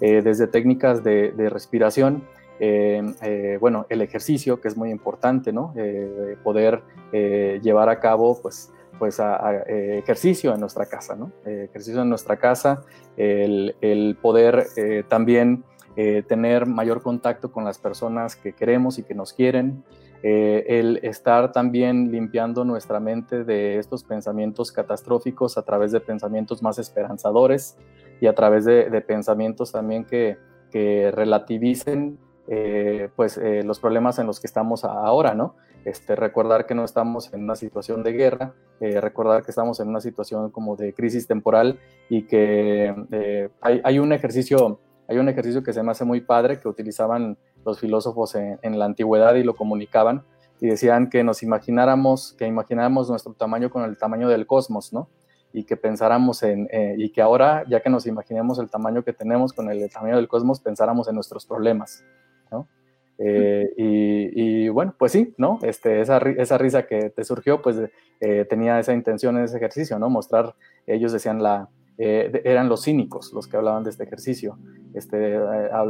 [0.00, 2.24] Eh, desde técnicas de, de respiración,
[3.60, 5.74] bueno, el ejercicio, que es muy importante, ¿no?
[6.42, 11.32] poder llevar a cabo, pues, pues a, ejercicio en nuestra casa, ¿no?
[11.44, 12.82] ejercicio en nuestra casa,
[13.16, 14.66] el, poder
[15.08, 15.64] también
[15.96, 19.84] eh, tener mayor contacto con las personas que queremos y que nos quieren,
[20.24, 26.64] eh, el estar también limpiando nuestra mente de estos pensamientos catastróficos a través de pensamientos
[26.64, 27.76] más esperanzadores
[28.20, 30.36] y a través de, pensamientos también que,
[31.12, 35.54] relativicen eh, pues los problemas en los que estamos ahora, ¿no?
[35.84, 40.00] Este, recordar que no estamos en una situación de guerra, recordar que estamos en una
[40.00, 42.94] situación como de crisis temporal y que
[43.60, 47.36] hay, hay, un ejercicio hay un ejercicio que se me hace muy padre que utilizaban
[47.64, 50.24] los filósofos en, la antigüedad y lo comunicaban
[50.60, 55.08] y decían que nos imagináramos, que imagináramos nuestro tamaño con el tamaño del cosmos, ¿no?
[55.52, 59.12] Y que pensáramos en, eh, y que ahora, ya que nos imaginemos el tamaño que
[59.12, 62.04] tenemos con el, tamaño del cosmos, pensáramos en nuestros problemas,
[62.50, 62.66] ¿no?
[63.18, 65.58] Eh, y, bueno, pues sí, ¿no?
[65.62, 67.76] Este, esa, esa risa que te surgió, pues
[68.20, 70.10] eh, tenía esa intención en ese ejercicio, ¿no?
[70.10, 70.54] Mostrar,
[70.86, 74.58] ellos decían la, eh, eran los cínicos los que hablaban de este ejercicio,
[74.94, 75.38] este,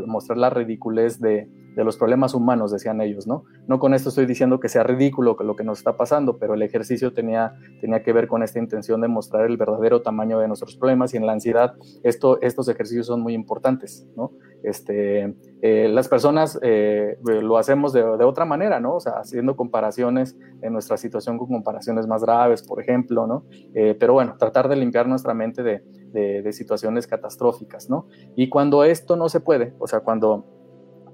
[0.07, 3.45] mostrar la ridiculez de, de los problemas humanos, decían ellos, ¿no?
[3.67, 6.63] No con esto estoy diciendo que sea ridículo lo que nos está pasando, pero el
[6.63, 10.77] ejercicio tenía, tenía que ver con esta intención de mostrar el verdadero tamaño de nuestros
[10.77, 14.33] problemas y en la ansiedad esto, estos ejercicios son muy importantes, ¿no?
[14.63, 18.95] Este, eh, las personas eh, lo hacemos de, otra manera, ¿no?
[18.95, 23.45] O sea, haciendo comparaciones en nuestra situación con comparaciones más graves, por ejemplo, ¿no?
[23.75, 25.83] Eh, pero bueno, tratar de limpiar nuestra mente de,
[26.13, 28.07] de situaciones catastróficas, ¿no?
[28.37, 30.47] Y cuando esto no se puede, o sea, cuando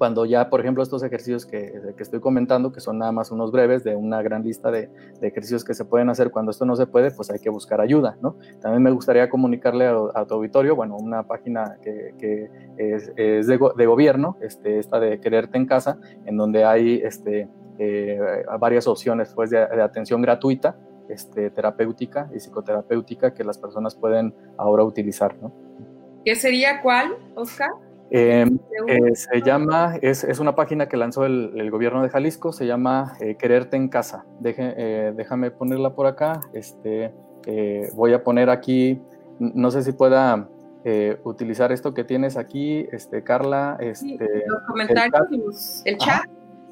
[0.00, 3.84] cuando ya, por ejemplo, estos ejercicios que, estoy comentando, que son nada más unos breves
[3.84, 4.88] de una gran lista de,
[5.20, 8.16] ejercicios que se pueden hacer cuando esto no se puede, pues hay que buscar ayuda,
[8.22, 8.34] ¿no?
[8.62, 9.84] También me gustaría comunicarle
[10.14, 14.98] a, tu auditorio, bueno, una página que, que es, es de, de, gobierno, este, esta
[14.98, 18.18] de Quererte en Casa, en donde hay este, eh,
[18.58, 20.78] varias opciones pues, de, atención gratuita,
[21.10, 25.52] este, terapéutica y psicoterapéutica que las personas pueden ahora utilizar, ¿no?
[26.24, 27.68] ¿Qué sería cuál, Oscar?
[28.12, 32.52] Em, eh, se llama, es, es, una página que lanzó el, el, gobierno de Jalisco,
[32.52, 34.24] se llama eh, Quererte en Casa.
[34.40, 36.40] Deje, eh, déjame ponerla por acá.
[36.52, 37.14] Este,
[37.94, 39.00] voy a poner aquí,
[39.38, 40.48] no sé si pueda
[41.24, 43.76] utilizar esto que tienes aquí, este, Carla.
[43.78, 46.24] Este, los comentarios, el chat.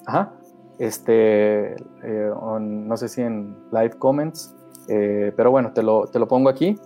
[0.07, 0.33] Ajá.
[0.79, 4.57] Este, no sé si en live comments,
[4.88, 6.77] pero bueno, te lo, te lo pongo aquí.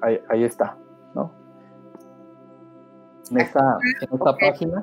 [0.00, 0.76] Ahí, ahí está,
[1.14, 1.39] ¿no?
[3.30, 3.78] En esta,
[4.40, 4.82] página.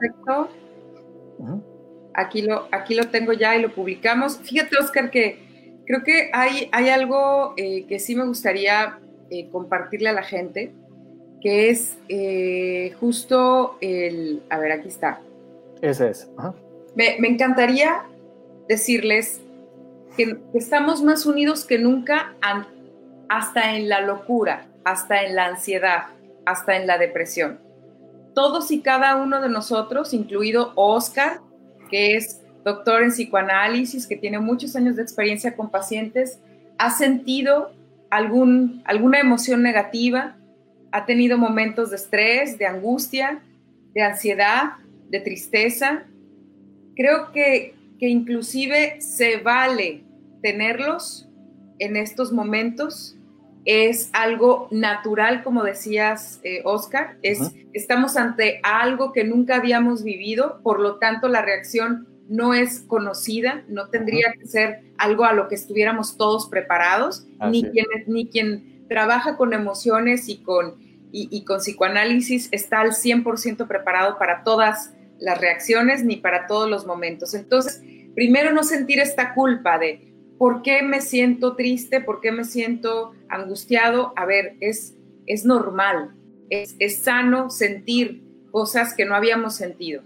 [2.14, 4.40] Aquí lo, aquí lo tengo ya y lo publicamos.
[4.40, 5.38] Fíjate, Oscar, que
[5.86, 10.72] creo que hay, hay algo eh, que sí me gustaría eh, compartirle a la gente,
[11.42, 14.42] que es eh, justo el...
[14.50, 15.22] A ver, aquí está.
[15.82, 16.28] Ese es.
[16.96, 18.04] Me, me, encantaría
[18.68, 19.40] decirles
[20.16, 22.34] que, que, estamos más unidos que nunca
[23.30, 26.06] hasta en la locura, hasta en la ansiedad,
[26.46, 27.67] hasta en la depresión
[28.38, 31.42] todos y cada uno de nosotros, incluido Oscar,
[31.90, 36.40] que es doctor en psicoanálisis, que tiene muchos años de experiencia con pacientes,
[36.78, 37.72] ha sentido
[38.12, 40.38] alguna emoción negativa,
[40.92, 43.42] ha tenido momentos de estrés, de angustia,
[43.96, 44.74] de ansiedad,
[45.10, 46.04] de tristeza.
[46.96, 50.04] Creo que, que inclusive se vale
[50.44, 51.28] tenerlos
[51.80, 53.17] en estos momentos
[53.68, 60.62] es algo natural, como decías, eh, Oscar, es, estamos ante algo que nunca habíamos vivido,
[60.64, 65.50] por lo tanto la reacción no es conocida, no tendría que ser algo a lo
[65.50, 70.76] que estuviéramos todos preparados, ni quien, ni quien trabaja con emociones y con,
[71.12, 76.86] y, con psicoanálisis está al 100% preparado para todas las reacciones ni para todos los
[76.86, 77.34] momentos.
[77.34, 77.82] Entonces,
[78.16, 82.00] primero no sentir esta culpa de, ¿Por qué me siento triste?
[82.02, 84.14] ¿Por qué me siento angustiado?
[84.16, 86.16] A ver, es, es normal,
[86.50, 90.04] es, es sano sentir cosas que no habíamos sentido.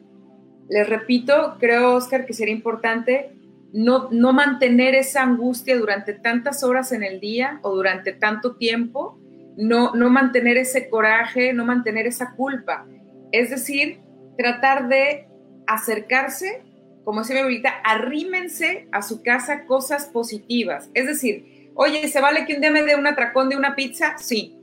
[0.70, 3.32] Les repito, creo, Oscar, que sería importante
[3.74, 9.18] no, no mantener esa angustia durante tantas horas en el día o durante tanto tiempo,
[9.58, 12.86] no, no mantener ese coraje, no mantener esa culpa.
[13.32, 14.00] Es decir,
[14.38, 15.28] tratar de
[15.68, 16.64] acercarse
[17.04, 20.90] como decía mi abuelita, arrímense a su casa cosas positivas.
[20.94, 24.18] Es decir, oye, ¿se vale que un día me dé un atracón de una pizza?
[24.18, 24.58] Sí.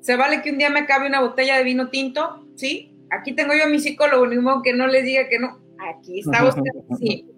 [0.00, 2.46] ¿Se vale que un día me acabe una botella de vino tinto?
[2.56, 2.96] Sí.
[3.10, 5.60] aquí tengo yo a mi psicólogo, ni modo que no le diga que no.
[5.78, 7.28] Aquí está Oscar, sí.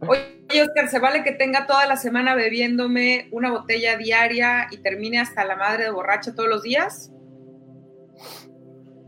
[0.00, 5.18] Oye, Oscar, ¿se vale que tenga toda la semana bebiéndome una botella diaria y termine
[5.18, 7.12] hasta la madre de borracha todos los días?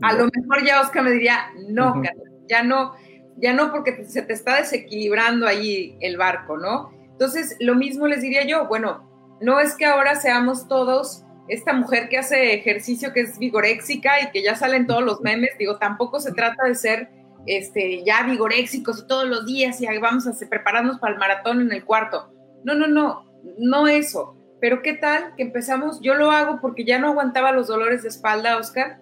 [0.01, 2.01] A lo mejor ya Oscar me diría, no,
[2.47, 2.93] ya no,
[3.37, 6.91] ya no porque se te está desequilibrando ahí el barco, ¿no?
[7.11, 9.10] Entonces, lo mismo les diría yo, bueno,
[9.41, 14.31] no es que ahora seamos todos esta mujer que hace ejercicio que es vigoréxica y
[14.31, 17.09] que ya salen todos los memes, digo, tampoco se trata de ser
[17.45, 21.83] este, ya vigoréxicos todos los días y vamos a prepararnos para el maratón en el
[21.83, 22.31] cuarto.
[22.63, 23.25] No, no, no,
[23.57, 24.37] no eso.
[24.61, 28.09] Pero qué tal que empezamos, yo lo hago porque ya no aguantaba los dolores de
[28.09, 28.99] espalda, Oscar.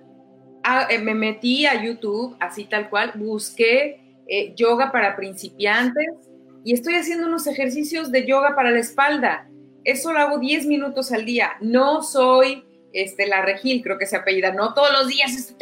[0.64, 6.08] Ah, eh, me metí a YouTube, así tal cual, busqué eh, yoga para principiantes
[6.64, 9.50] y estoy haciendo unos ejercicios de yoga para la espalda.
[9.84, 11.52] Eso lo hago 10 minutos al día.
[11.62, 15.56] No soy este, la Regil, creo que se apellida, no todos los días.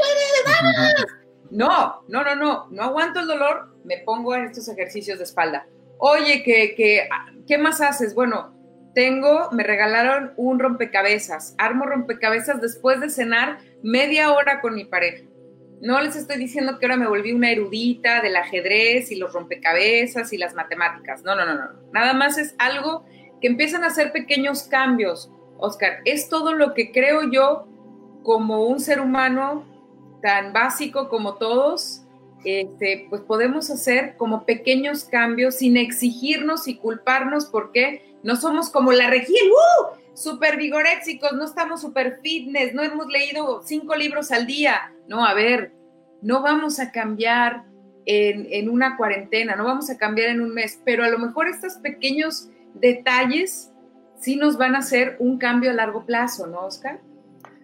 [1.49, 5.65] No, no, no, no, no aguanto el dolor, me pongo en estos ejercicios de espalda.
[5.97, 7.07] Oye, ¿qué,
[7.47, 8.13] qué, más haces?
[8.13, 8.53] Bueno,
[8.93, 11.55] tengo, me regalaron un rompecabezas.
[11.57, 15.23] Armo rompecabezas después de cenar media hora con mi pareja.
[15.81, 20.33] No les estoy diciendo que ahora me volví una erudita del ajedrez y los rompecabezas
[20.33, 21.23] y las matemáticas.
[21.23, 21.69] No, no, no, no.
[21.93, 23.05] Nada más es algo
[23.41, 25.31] que empiezan a hacer pequeños cambios.
[25.57, 27.67] Oscar, es todo lo que creo yo
[28.23, 29.65] como un ser humano
[30.21, 32.03] tan básico como todos,
[32.43, 38.91] este, pues podemos hacer como pequeños cambios sin exigirnos y culparnos porque no somos como
[38.91, 39.97] la región, ¡uh!
[40.13, 44.93] Super vigoréxicos, no estamos super fitness, no hemos leído cinco libros al día.
[45.07, 45.71] No, a ver,
[46.21, 47.65] no vamos a cambiar
[48.05, 51.47] en, en una cuarentena, no vamos a cambiar en un mes, pero a lo mejor
[51.47, 52.49] estos pequeños
[52.79, 53.71] detalles
[54.19, 56.99] sí nos van a hacer un cambio a largo plazo, ¿no, Oscar?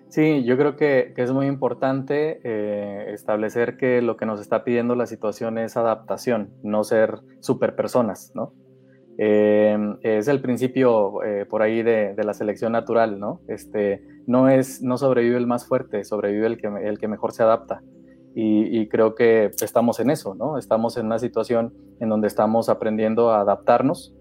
[0.10, 4.96] Sí, yo creo que, es muy importante eh, establecer que lo que nos está pidiendo
[4.96, 8.54] la situación es adaptación, no ser superpersonas, ¿no?
[9.18, 13.42] Eh, es el principio eh, por ahí de, la selección natural, ¿no?
[13.48, 17.44] Este, no, es, no sobrevive el más fuerte, sobrevive el que, el que mejor se
[17.44, 17.82] adapta.
[18.36, 20.58] Y, creo que estamos en eso, ¿no?
[20.58, 24.16] Estamos en una situación en donde estamos aprendiendo a adaptarnos.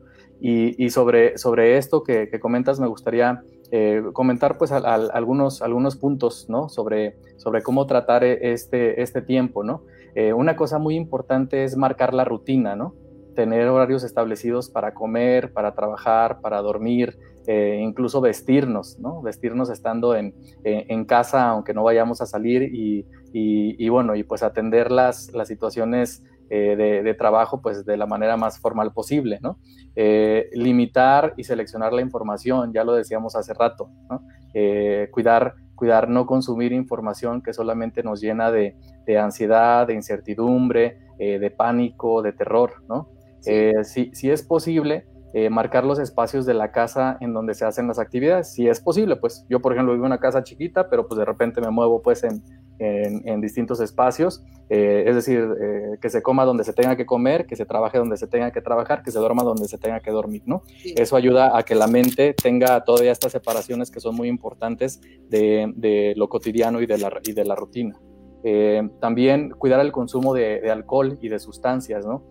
[0.45, 6.69] Y, sobre, sobre esto que, comentas, me gustaría eh, comentar pues algunos, algunos puntos ¿no?
[6.69, 9.63] sobre, sobre cómo tratar e, este, este tiempo.
[9.63, 9.85] ¿no?
[10.17, 12.93] Eh, una cosa muy importante es marcar la rutina, ¿no?
[13.37, 17.17] tener horarios establecidos para comer, para trabajar, para dormir,
[17.47, 19.23] eh, incluso vestirnos, ¿no?
[19.23, 20.35] vestirnos estando en,
[20.65, 25.33] en, casa aunque no vayamos a salir y, y, y, bueno, y pues atender las,
[25.33, 26.25] las situaciones
[26.55, 29.57] eh, de, trabajo pues de la manera más formal posible, ¿no?
[29.97, 34.21] Eh, limitar y seleccionar la información, ya lo decíamos hace rato, ¿no?
[34.53, 38.77] Eh, cuidar, cuidar no consumir información que solamente nos llena de,
[39.19, 43.09] ansiedad, de incertidumbre, de pánico, de terror, ¿no?
[43.41, 45.07] si, si, es posible,
[45.51, 49.17] marcar los espacios de la casa en donde se hacen las actividades, si es posible,
[49.17, 52.03] pues yo por ejemplo vivo en una casa chiquita, pero pues de repente me muevo
[52.03, 52.43] pues en,
[52.83, 57.47] en, distintos espacios, eh, es decir, eh, que se coma donde se tenga que comer,
[57.47, 60.11] que se trabaje donde se tenga que trabajar, que se duerma donde se tenga que
[60.11, 60.63] dormir, ¿no?
[60.85, 66.15] Eso ayuda a que la mente tenga todavía estas separaciones que son muy importantes de,
[66.17, 67.99] lo cotidiano y de la, y de la rutina.
[68.45, 72.25] Eh, también cuidar el consumo de, alcohol y de sustancias, ¿no?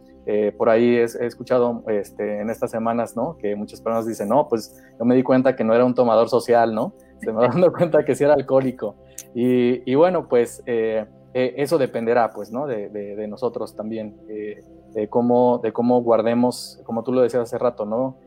[0.58, 3.38] por ahí he, escuchado este, en estas semanas, ¿no?
[3.38, 6.30] Que muchas personas dicen, no, pues yo me di cuenta que no era un tomador
[6.30, 6.94] social, ¿no?
[7.22, 8.96] Se me dando cuenta que sí era alcohólico.
[9.34, 12.68] Y, bueno, pues eh, eh, eso dependerá, pues, ¿no?
[12.68, 14.64] De, nosotros también, eh,
[14.94, 18.18] de, cómo, de cómo guardemos, como tú lo decías hace rato, ¿no?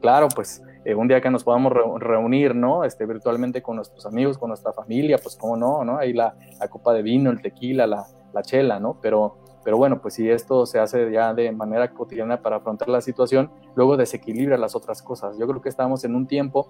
[0.00, 0.62] claro, pues
[0.96, 2.84] un día que nos podamos reunir, ¿no?
[2.84, 5.98] Este, virtualmente con nuestros amigos, con nuestra familia, pues cómo no, ¿no?
[5.98, 6.36] Ahí la,
[6.70, 8.96] copa de vino, el tequila, la, la chela, ¿no?
[9.02, 13.00] Pero, pero bueno, pues si esto se hace ya de manera cotidiana para afrontar la
[13.00, 15.36] situación, luego desequilibra las otras cosas.
[15.36, 16.68] Yo creo que estamos en un tiempo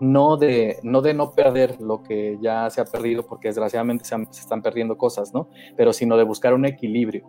[0.00, 4.16] no de, no de no perder lo que ya se ha perdido, porque desgraciadamente se,
[4.30, 5.48] están perdiendo cosas, ¿no?
[5.76, 7.28] Pero sino de buscar un equilibrio.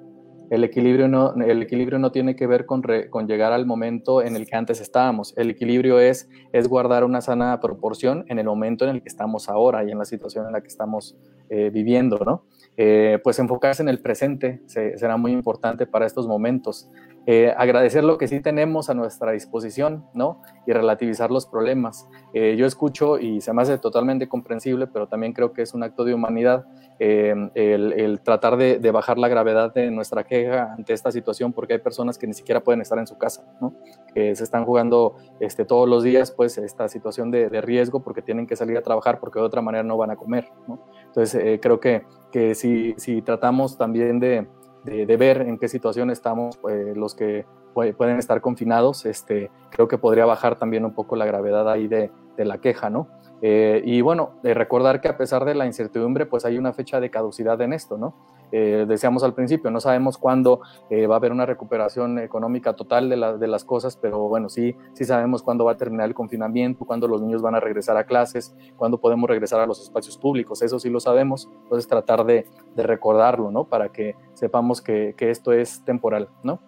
[0.49, 4.37] El equilibrio no, el equilibrio no tiene que ver con, con, llegar al momento en
[4.37, 5.33] el que antes estábamos.
[5.35, 9.49] El equilibrio es, es guardar una sana proporción en el momento en el que estamos
[9.49, 11.17] ahora y en la situación en la que estamos
[11.49, 12.45] eh, viviendo, ¿no?
[12.77, 16.87] Eh, pues enfocarse en el presente será muy importante para estos momentos.
[17.29, 20.41] Eh, agradecer lo que sí tenemos a nuestra disposición, ¿no?
[20.65, 22.07] Y relativizar los problemas.
[22.33, 25.83] Eh, yo escucho y se me hace totalmente comprensible, pero también creo que es un
[25.83, 26.65] acto de humanidad
[26.99, 31.79] eh, el, tratar de, bajar la gravedad de nuestra queja ante esta situación, porque hay
[31.79, 33.73] personas que ni siquiera pueden estar en su casa, ¿no?
[34.13, 38.47] Que se están jugando este, todos los días, pues, esta situación de, riesgo porque tienen
[38.47, 40.79] que salir a trabajar porque de otra manera no van a comer, ¿no?
[41.07, 44.47] Entonces, creo que, que si, si tratamos también de
[44.87, 49.97] de, ver en qué situación estamos pues, los que pueden estar confinados, este, creo que
[49.97, 53.07] podría bajar también un poco la gravedad ahí de, la queja, ¿no?
[53.41, 56.99] Eh, y bueno, de recordar que a pesar de la incertidumbre, pues hay una fecha
[56.99, 58.15] de caducidad en esto, ¿no?
[58.51, 63.09] Eh, decíamos al principio, no sabemos cuándo eh, va a haber una recuperación económica total
[63.09, 66.85] de, de, las cosas, pero bueno, sí, sí sabemos cuándo va a terminar el confinamiento,
[66.85, 70.61] cuándo los niños van a regresar a clases, cuándo podemos regresar a los espacios públicos,
[70.61, 72.45] eso sí lo sabemos, entonces tratar de,
[72.75, 73.65] de recordarlo, ¿no?
[73.65, 76.59] Para que sepamos que, que, esto es temporal, ¿no?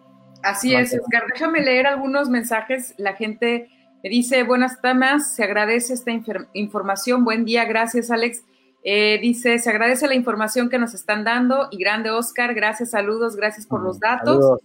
[0.43, 1.23] Así es, Edgar.
[1.31, 2.93] Déjame leer algunos mensajes.
[2.97, 3.69] La gente
[4.03, 6.11] me dice, buenas tamas, se agradece esta
[6.53, 7.25] información.
[7.25, 8.43] Buen día, gracias, Alex.
[8.83, 13.35] Eh, dice, se agradece la información que nos están dando y grande Oscar, gracias, saludos,
[13.35, 14.61] gracias por los datos.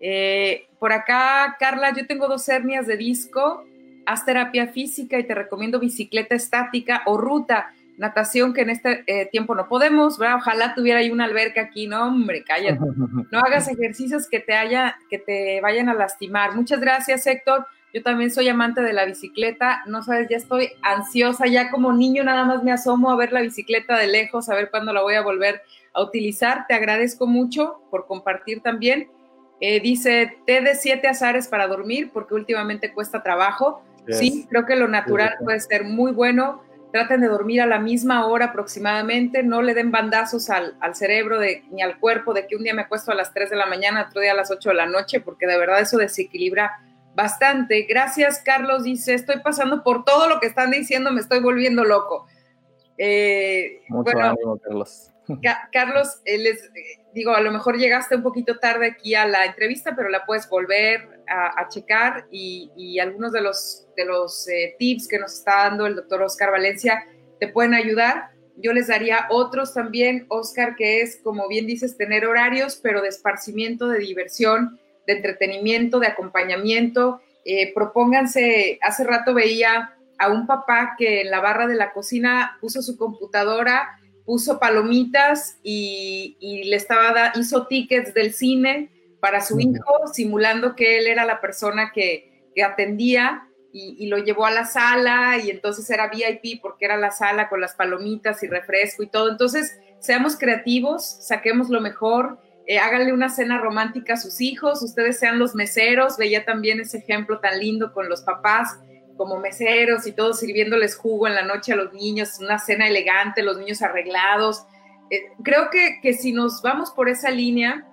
[0.00, 3.64] Eh, por acá, Carla, yo tengo dos hernias de disco,
[4.06, 9.26] haz terapia física y te recomiendo bicicleta estática o ruta, natación que en este eh,
[9.26, 12.78] tiempo no podemos, ojalá tuviera ahí una alberca aquí, no hombre, cállate,
[13.30, 16.54] no hagas ejercicios que te, haya, que te vayan a lastimar.
[16.54, 17.66] Muchas gracias, Héctor.
[17.94, 22.24] Yo también soy amante de la bicicleta, no sabes, ya estoy ansiosa, ya como niño
[22.24, 25.14] nada más me asomo a ver la bicicleta de lejos, a ver cuándo la voy
[25.14, 25.62] a volver
[25.94, 26.66] a utilizar.
[26.68, 29.08] Te agradezco mucho por compartir también.
[29.60, 33.82] Eh, dice, té de siete azares para dormir porque últimamente cuesta trabajo.
[34.10, 36.62] Sí, creo que lo natural puede ser muy bueno.
[36.96, 41.38] Traten de dormir a la misma hora aproximadamente, no le den bandazos al, al, cerebro
[41.38, 43.66] de, ni al cuerpo de que un día me acuesto a las 3 de la
[43.66, 46.80] mañana, otro día a las 8 de la noche, porque de verdad eso desequilibra
[47.14, 47.82] bastante.
[47.82, 48.84] Gracias, Carlos.
[48.84, 52.26] Dice, estoy pasando por todo lo que están diciendo, me estoy volviendo loco.
[52.96, 55.12] Eh, Mucho ánimo, Carlos.
[55.72, 59.44] Carlos, eh, les eh, digo, a lo mejor llegaste un poquito tarde aquí a la
[59.44, 64.46] entrevista, pero la puedes volver a, checar y, algunos de los, de los
[64.78, 67.04] tips que nos está dando el doctor Oscar Valencia
[67.38, 68.30] te pueden ayudar.
[68.56, 73.08] Yo les daría otros también, Oscar, que es, como bien dices, tener horarios, pero de
[73.08, 77.20] esparcimiento, de diversión, de entretenimiento, de acompañamiento.
[77.44, 82.56] Eh, propónganse, hace rato veía a un papá que en la barra de la cocina
[82.60, 88.90] puso su computadora, puso palomitas y, le estaba hizo tickets del cine
[89.20, 92.32] para su hijo, simulando que él era la persona que,
[92.64, 97.10] atendía y, y, lo llevó a la sala y entonces era VIP porque era la
[97.10, 99.30] sala con las palomitas y refresco y todo.
[99.30, 105.18] Entonces, seamos creativos, saquemos lo mejor, eh, háganle una cena romántica a sus hijos, ustedes
[105.20, 108.78] sean los meseros, veía también ese ejemplo tan lindo con los papás
[109.16, 113.42] como meseros y todos sirviéndoles jugo en la noche a los niños, una cena elegante,
[113.42, 114.64] los niños arreglados.
[115.10, 117.86] Eh, creo que, que, si nos vamos por esa línea,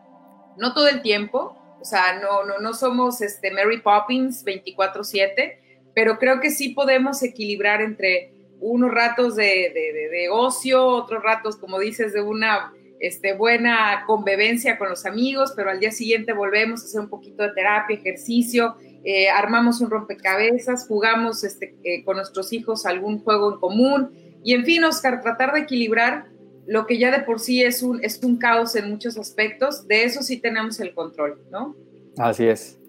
[0.58, 5.58] no todo el tiempo, o sea, no, no, no somos este Mary Poppins 24/7,
[5.94, 11.58] pero creo que sí podemos equilibrar entre unos ratos de, de, de ocio, otros ratos,
[11.58, 12.72] como dices, de una
[13.04, 17.44] este, buena convivencia con los amigos, pero al día siguiente volvemos a hacer un poquito
[17.44, 23.52] de terapia, ejercicio, eh, armamos un rompecabezas, jugamos este, eh, con nuestros hijos algún juego
[23.52, 26.28] en común y en fin, Oscar, tratar de equilibrar
[26.66, 30.04] lo que ya de por sí es un, es un caos en muchos aspectos, de
[30.04, 31.76] eso sí tenemos el control, ¿no?
[32.18, 32.80] Así es.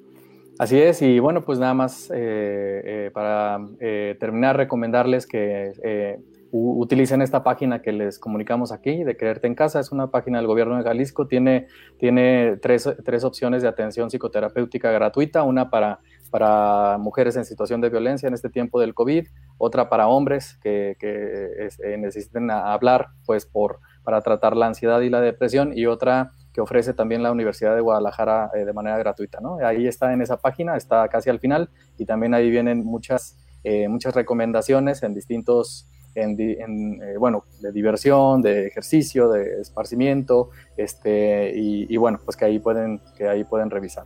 [0.59, 3.59] Así es, y bueno, pues nada más eh, para
[4.19, 5.73] terminar, recomendarles que
[6.57, 9.81] utilicen esta página que les comunicamos aquí, de Quererte en Casa.
[9.81, 11.27] Es una página del gobierno de Jalisco.
[11.27, 11.67] Tiene,
[11.99, 15.43] tiene tres, tres opciones de atención psicoterapéutica gratuita.
[15.43, 15.99] Una para,
[16.35, 19.29] para mujeres en situación de violencia en este tiempo del COVID.
[19.57, 25.21] Otra para hombres que, eh, necesiten hablar pues, por, para tratar la ansiedad y la
[25.21, 25.79] depresión.
[25.79, 29.39] Y otra que ofrece también la Universidad de Guadalajara eh, de manera gratuita.
[29.41, 29.59] ¿no?
[29.65, 31.71] Ahí está en esa página, está casi al final.
[31.99, 38.67] Y también ahí vienen muchas, eh, muchas recomendaciones en distintos en, bueno, de diversión, de
[38.67, 44.05] ejercicio, de esparcimiento, este, y, bueno, pues que ahí pueden, que ahí pueden revisar.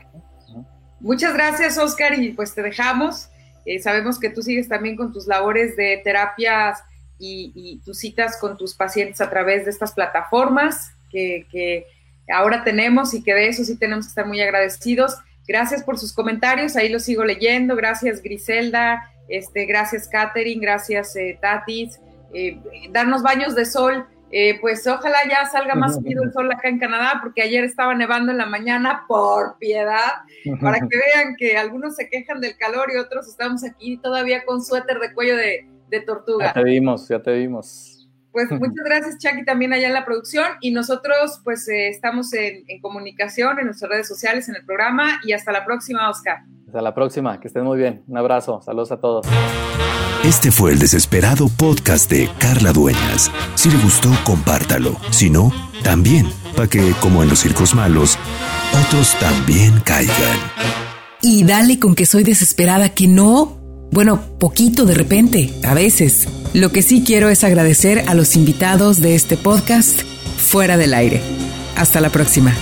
[1.01, 3.29] Muchas gracias, Oscar, y pues te dejamos.
[3.65, 6.83] Eh, sabemos que tú sigues también con tus labores de terapias
[7.19, 11.87] y, tus citas con tus pacientes a través de estas plataformas que,
[12.33, 15.17] ahora tenemos y que de eso sí tenemos que estar muy agradecidos.
[15.47, 17.75] Gracias por sus comentarios, ahí los sigo leyendo.
[17.75, 21.99] Gracias, Griselda, este, gracias Katherine, gracias eh, Tatis.
[22.35, 26.69] Eh, darnos baños de sol Eh, pues ojalá ya salga más subido el sol acá
[26.69, 30.13] en Canadá, porque ayer estaba nevando en la mañana, por piedad,
[30.61, 34.63] para que vean que algunos se quejan del calor y otros estamos aquí todavía con
[34.63, 35.67] suéter de cuello de,
[36.07, 36.47] tortuga.
[36.47, 37.98] Ya te vimos, ya te vimos.
[38.33, 40.47] Pues muchas gracias, Chucky, también allá en la producción.
[40.61, 45.21] Y nosotros, pues, eh, estamos en, en, comunicación en nuestras redes sociales, en el programa.
[45.25, 46.39] Y hasta la próxima, Oscar.
[46.67, 48.03] Hasta la próxima, que estén muy bien.
[48.07, 49.27] Un abrazo, saludos a todos.
[50.25, 53.31] Este fue el desesperado podcast de Carla Dueñas.
[53.55, 54.97] Si le gustó, compártalo.
[55.11, 55.53] Si no,
[55.83, 56.27] también,
[56.57, 58.19] para que, como en los circos malos,
[58.87, 60.39] otros también caigan.
[61.23, 63.59] Y dale con que soy desesperada, que no.
[63.91, 66.29] Bueno, poquito de repente, a veces.
[66.55, 70.01] Lo que sí quiero es agradecer a los invitados de este podcast
[70.37, 71.21] fuera del aire.
[71.77, 72.55] Hasta la próxima.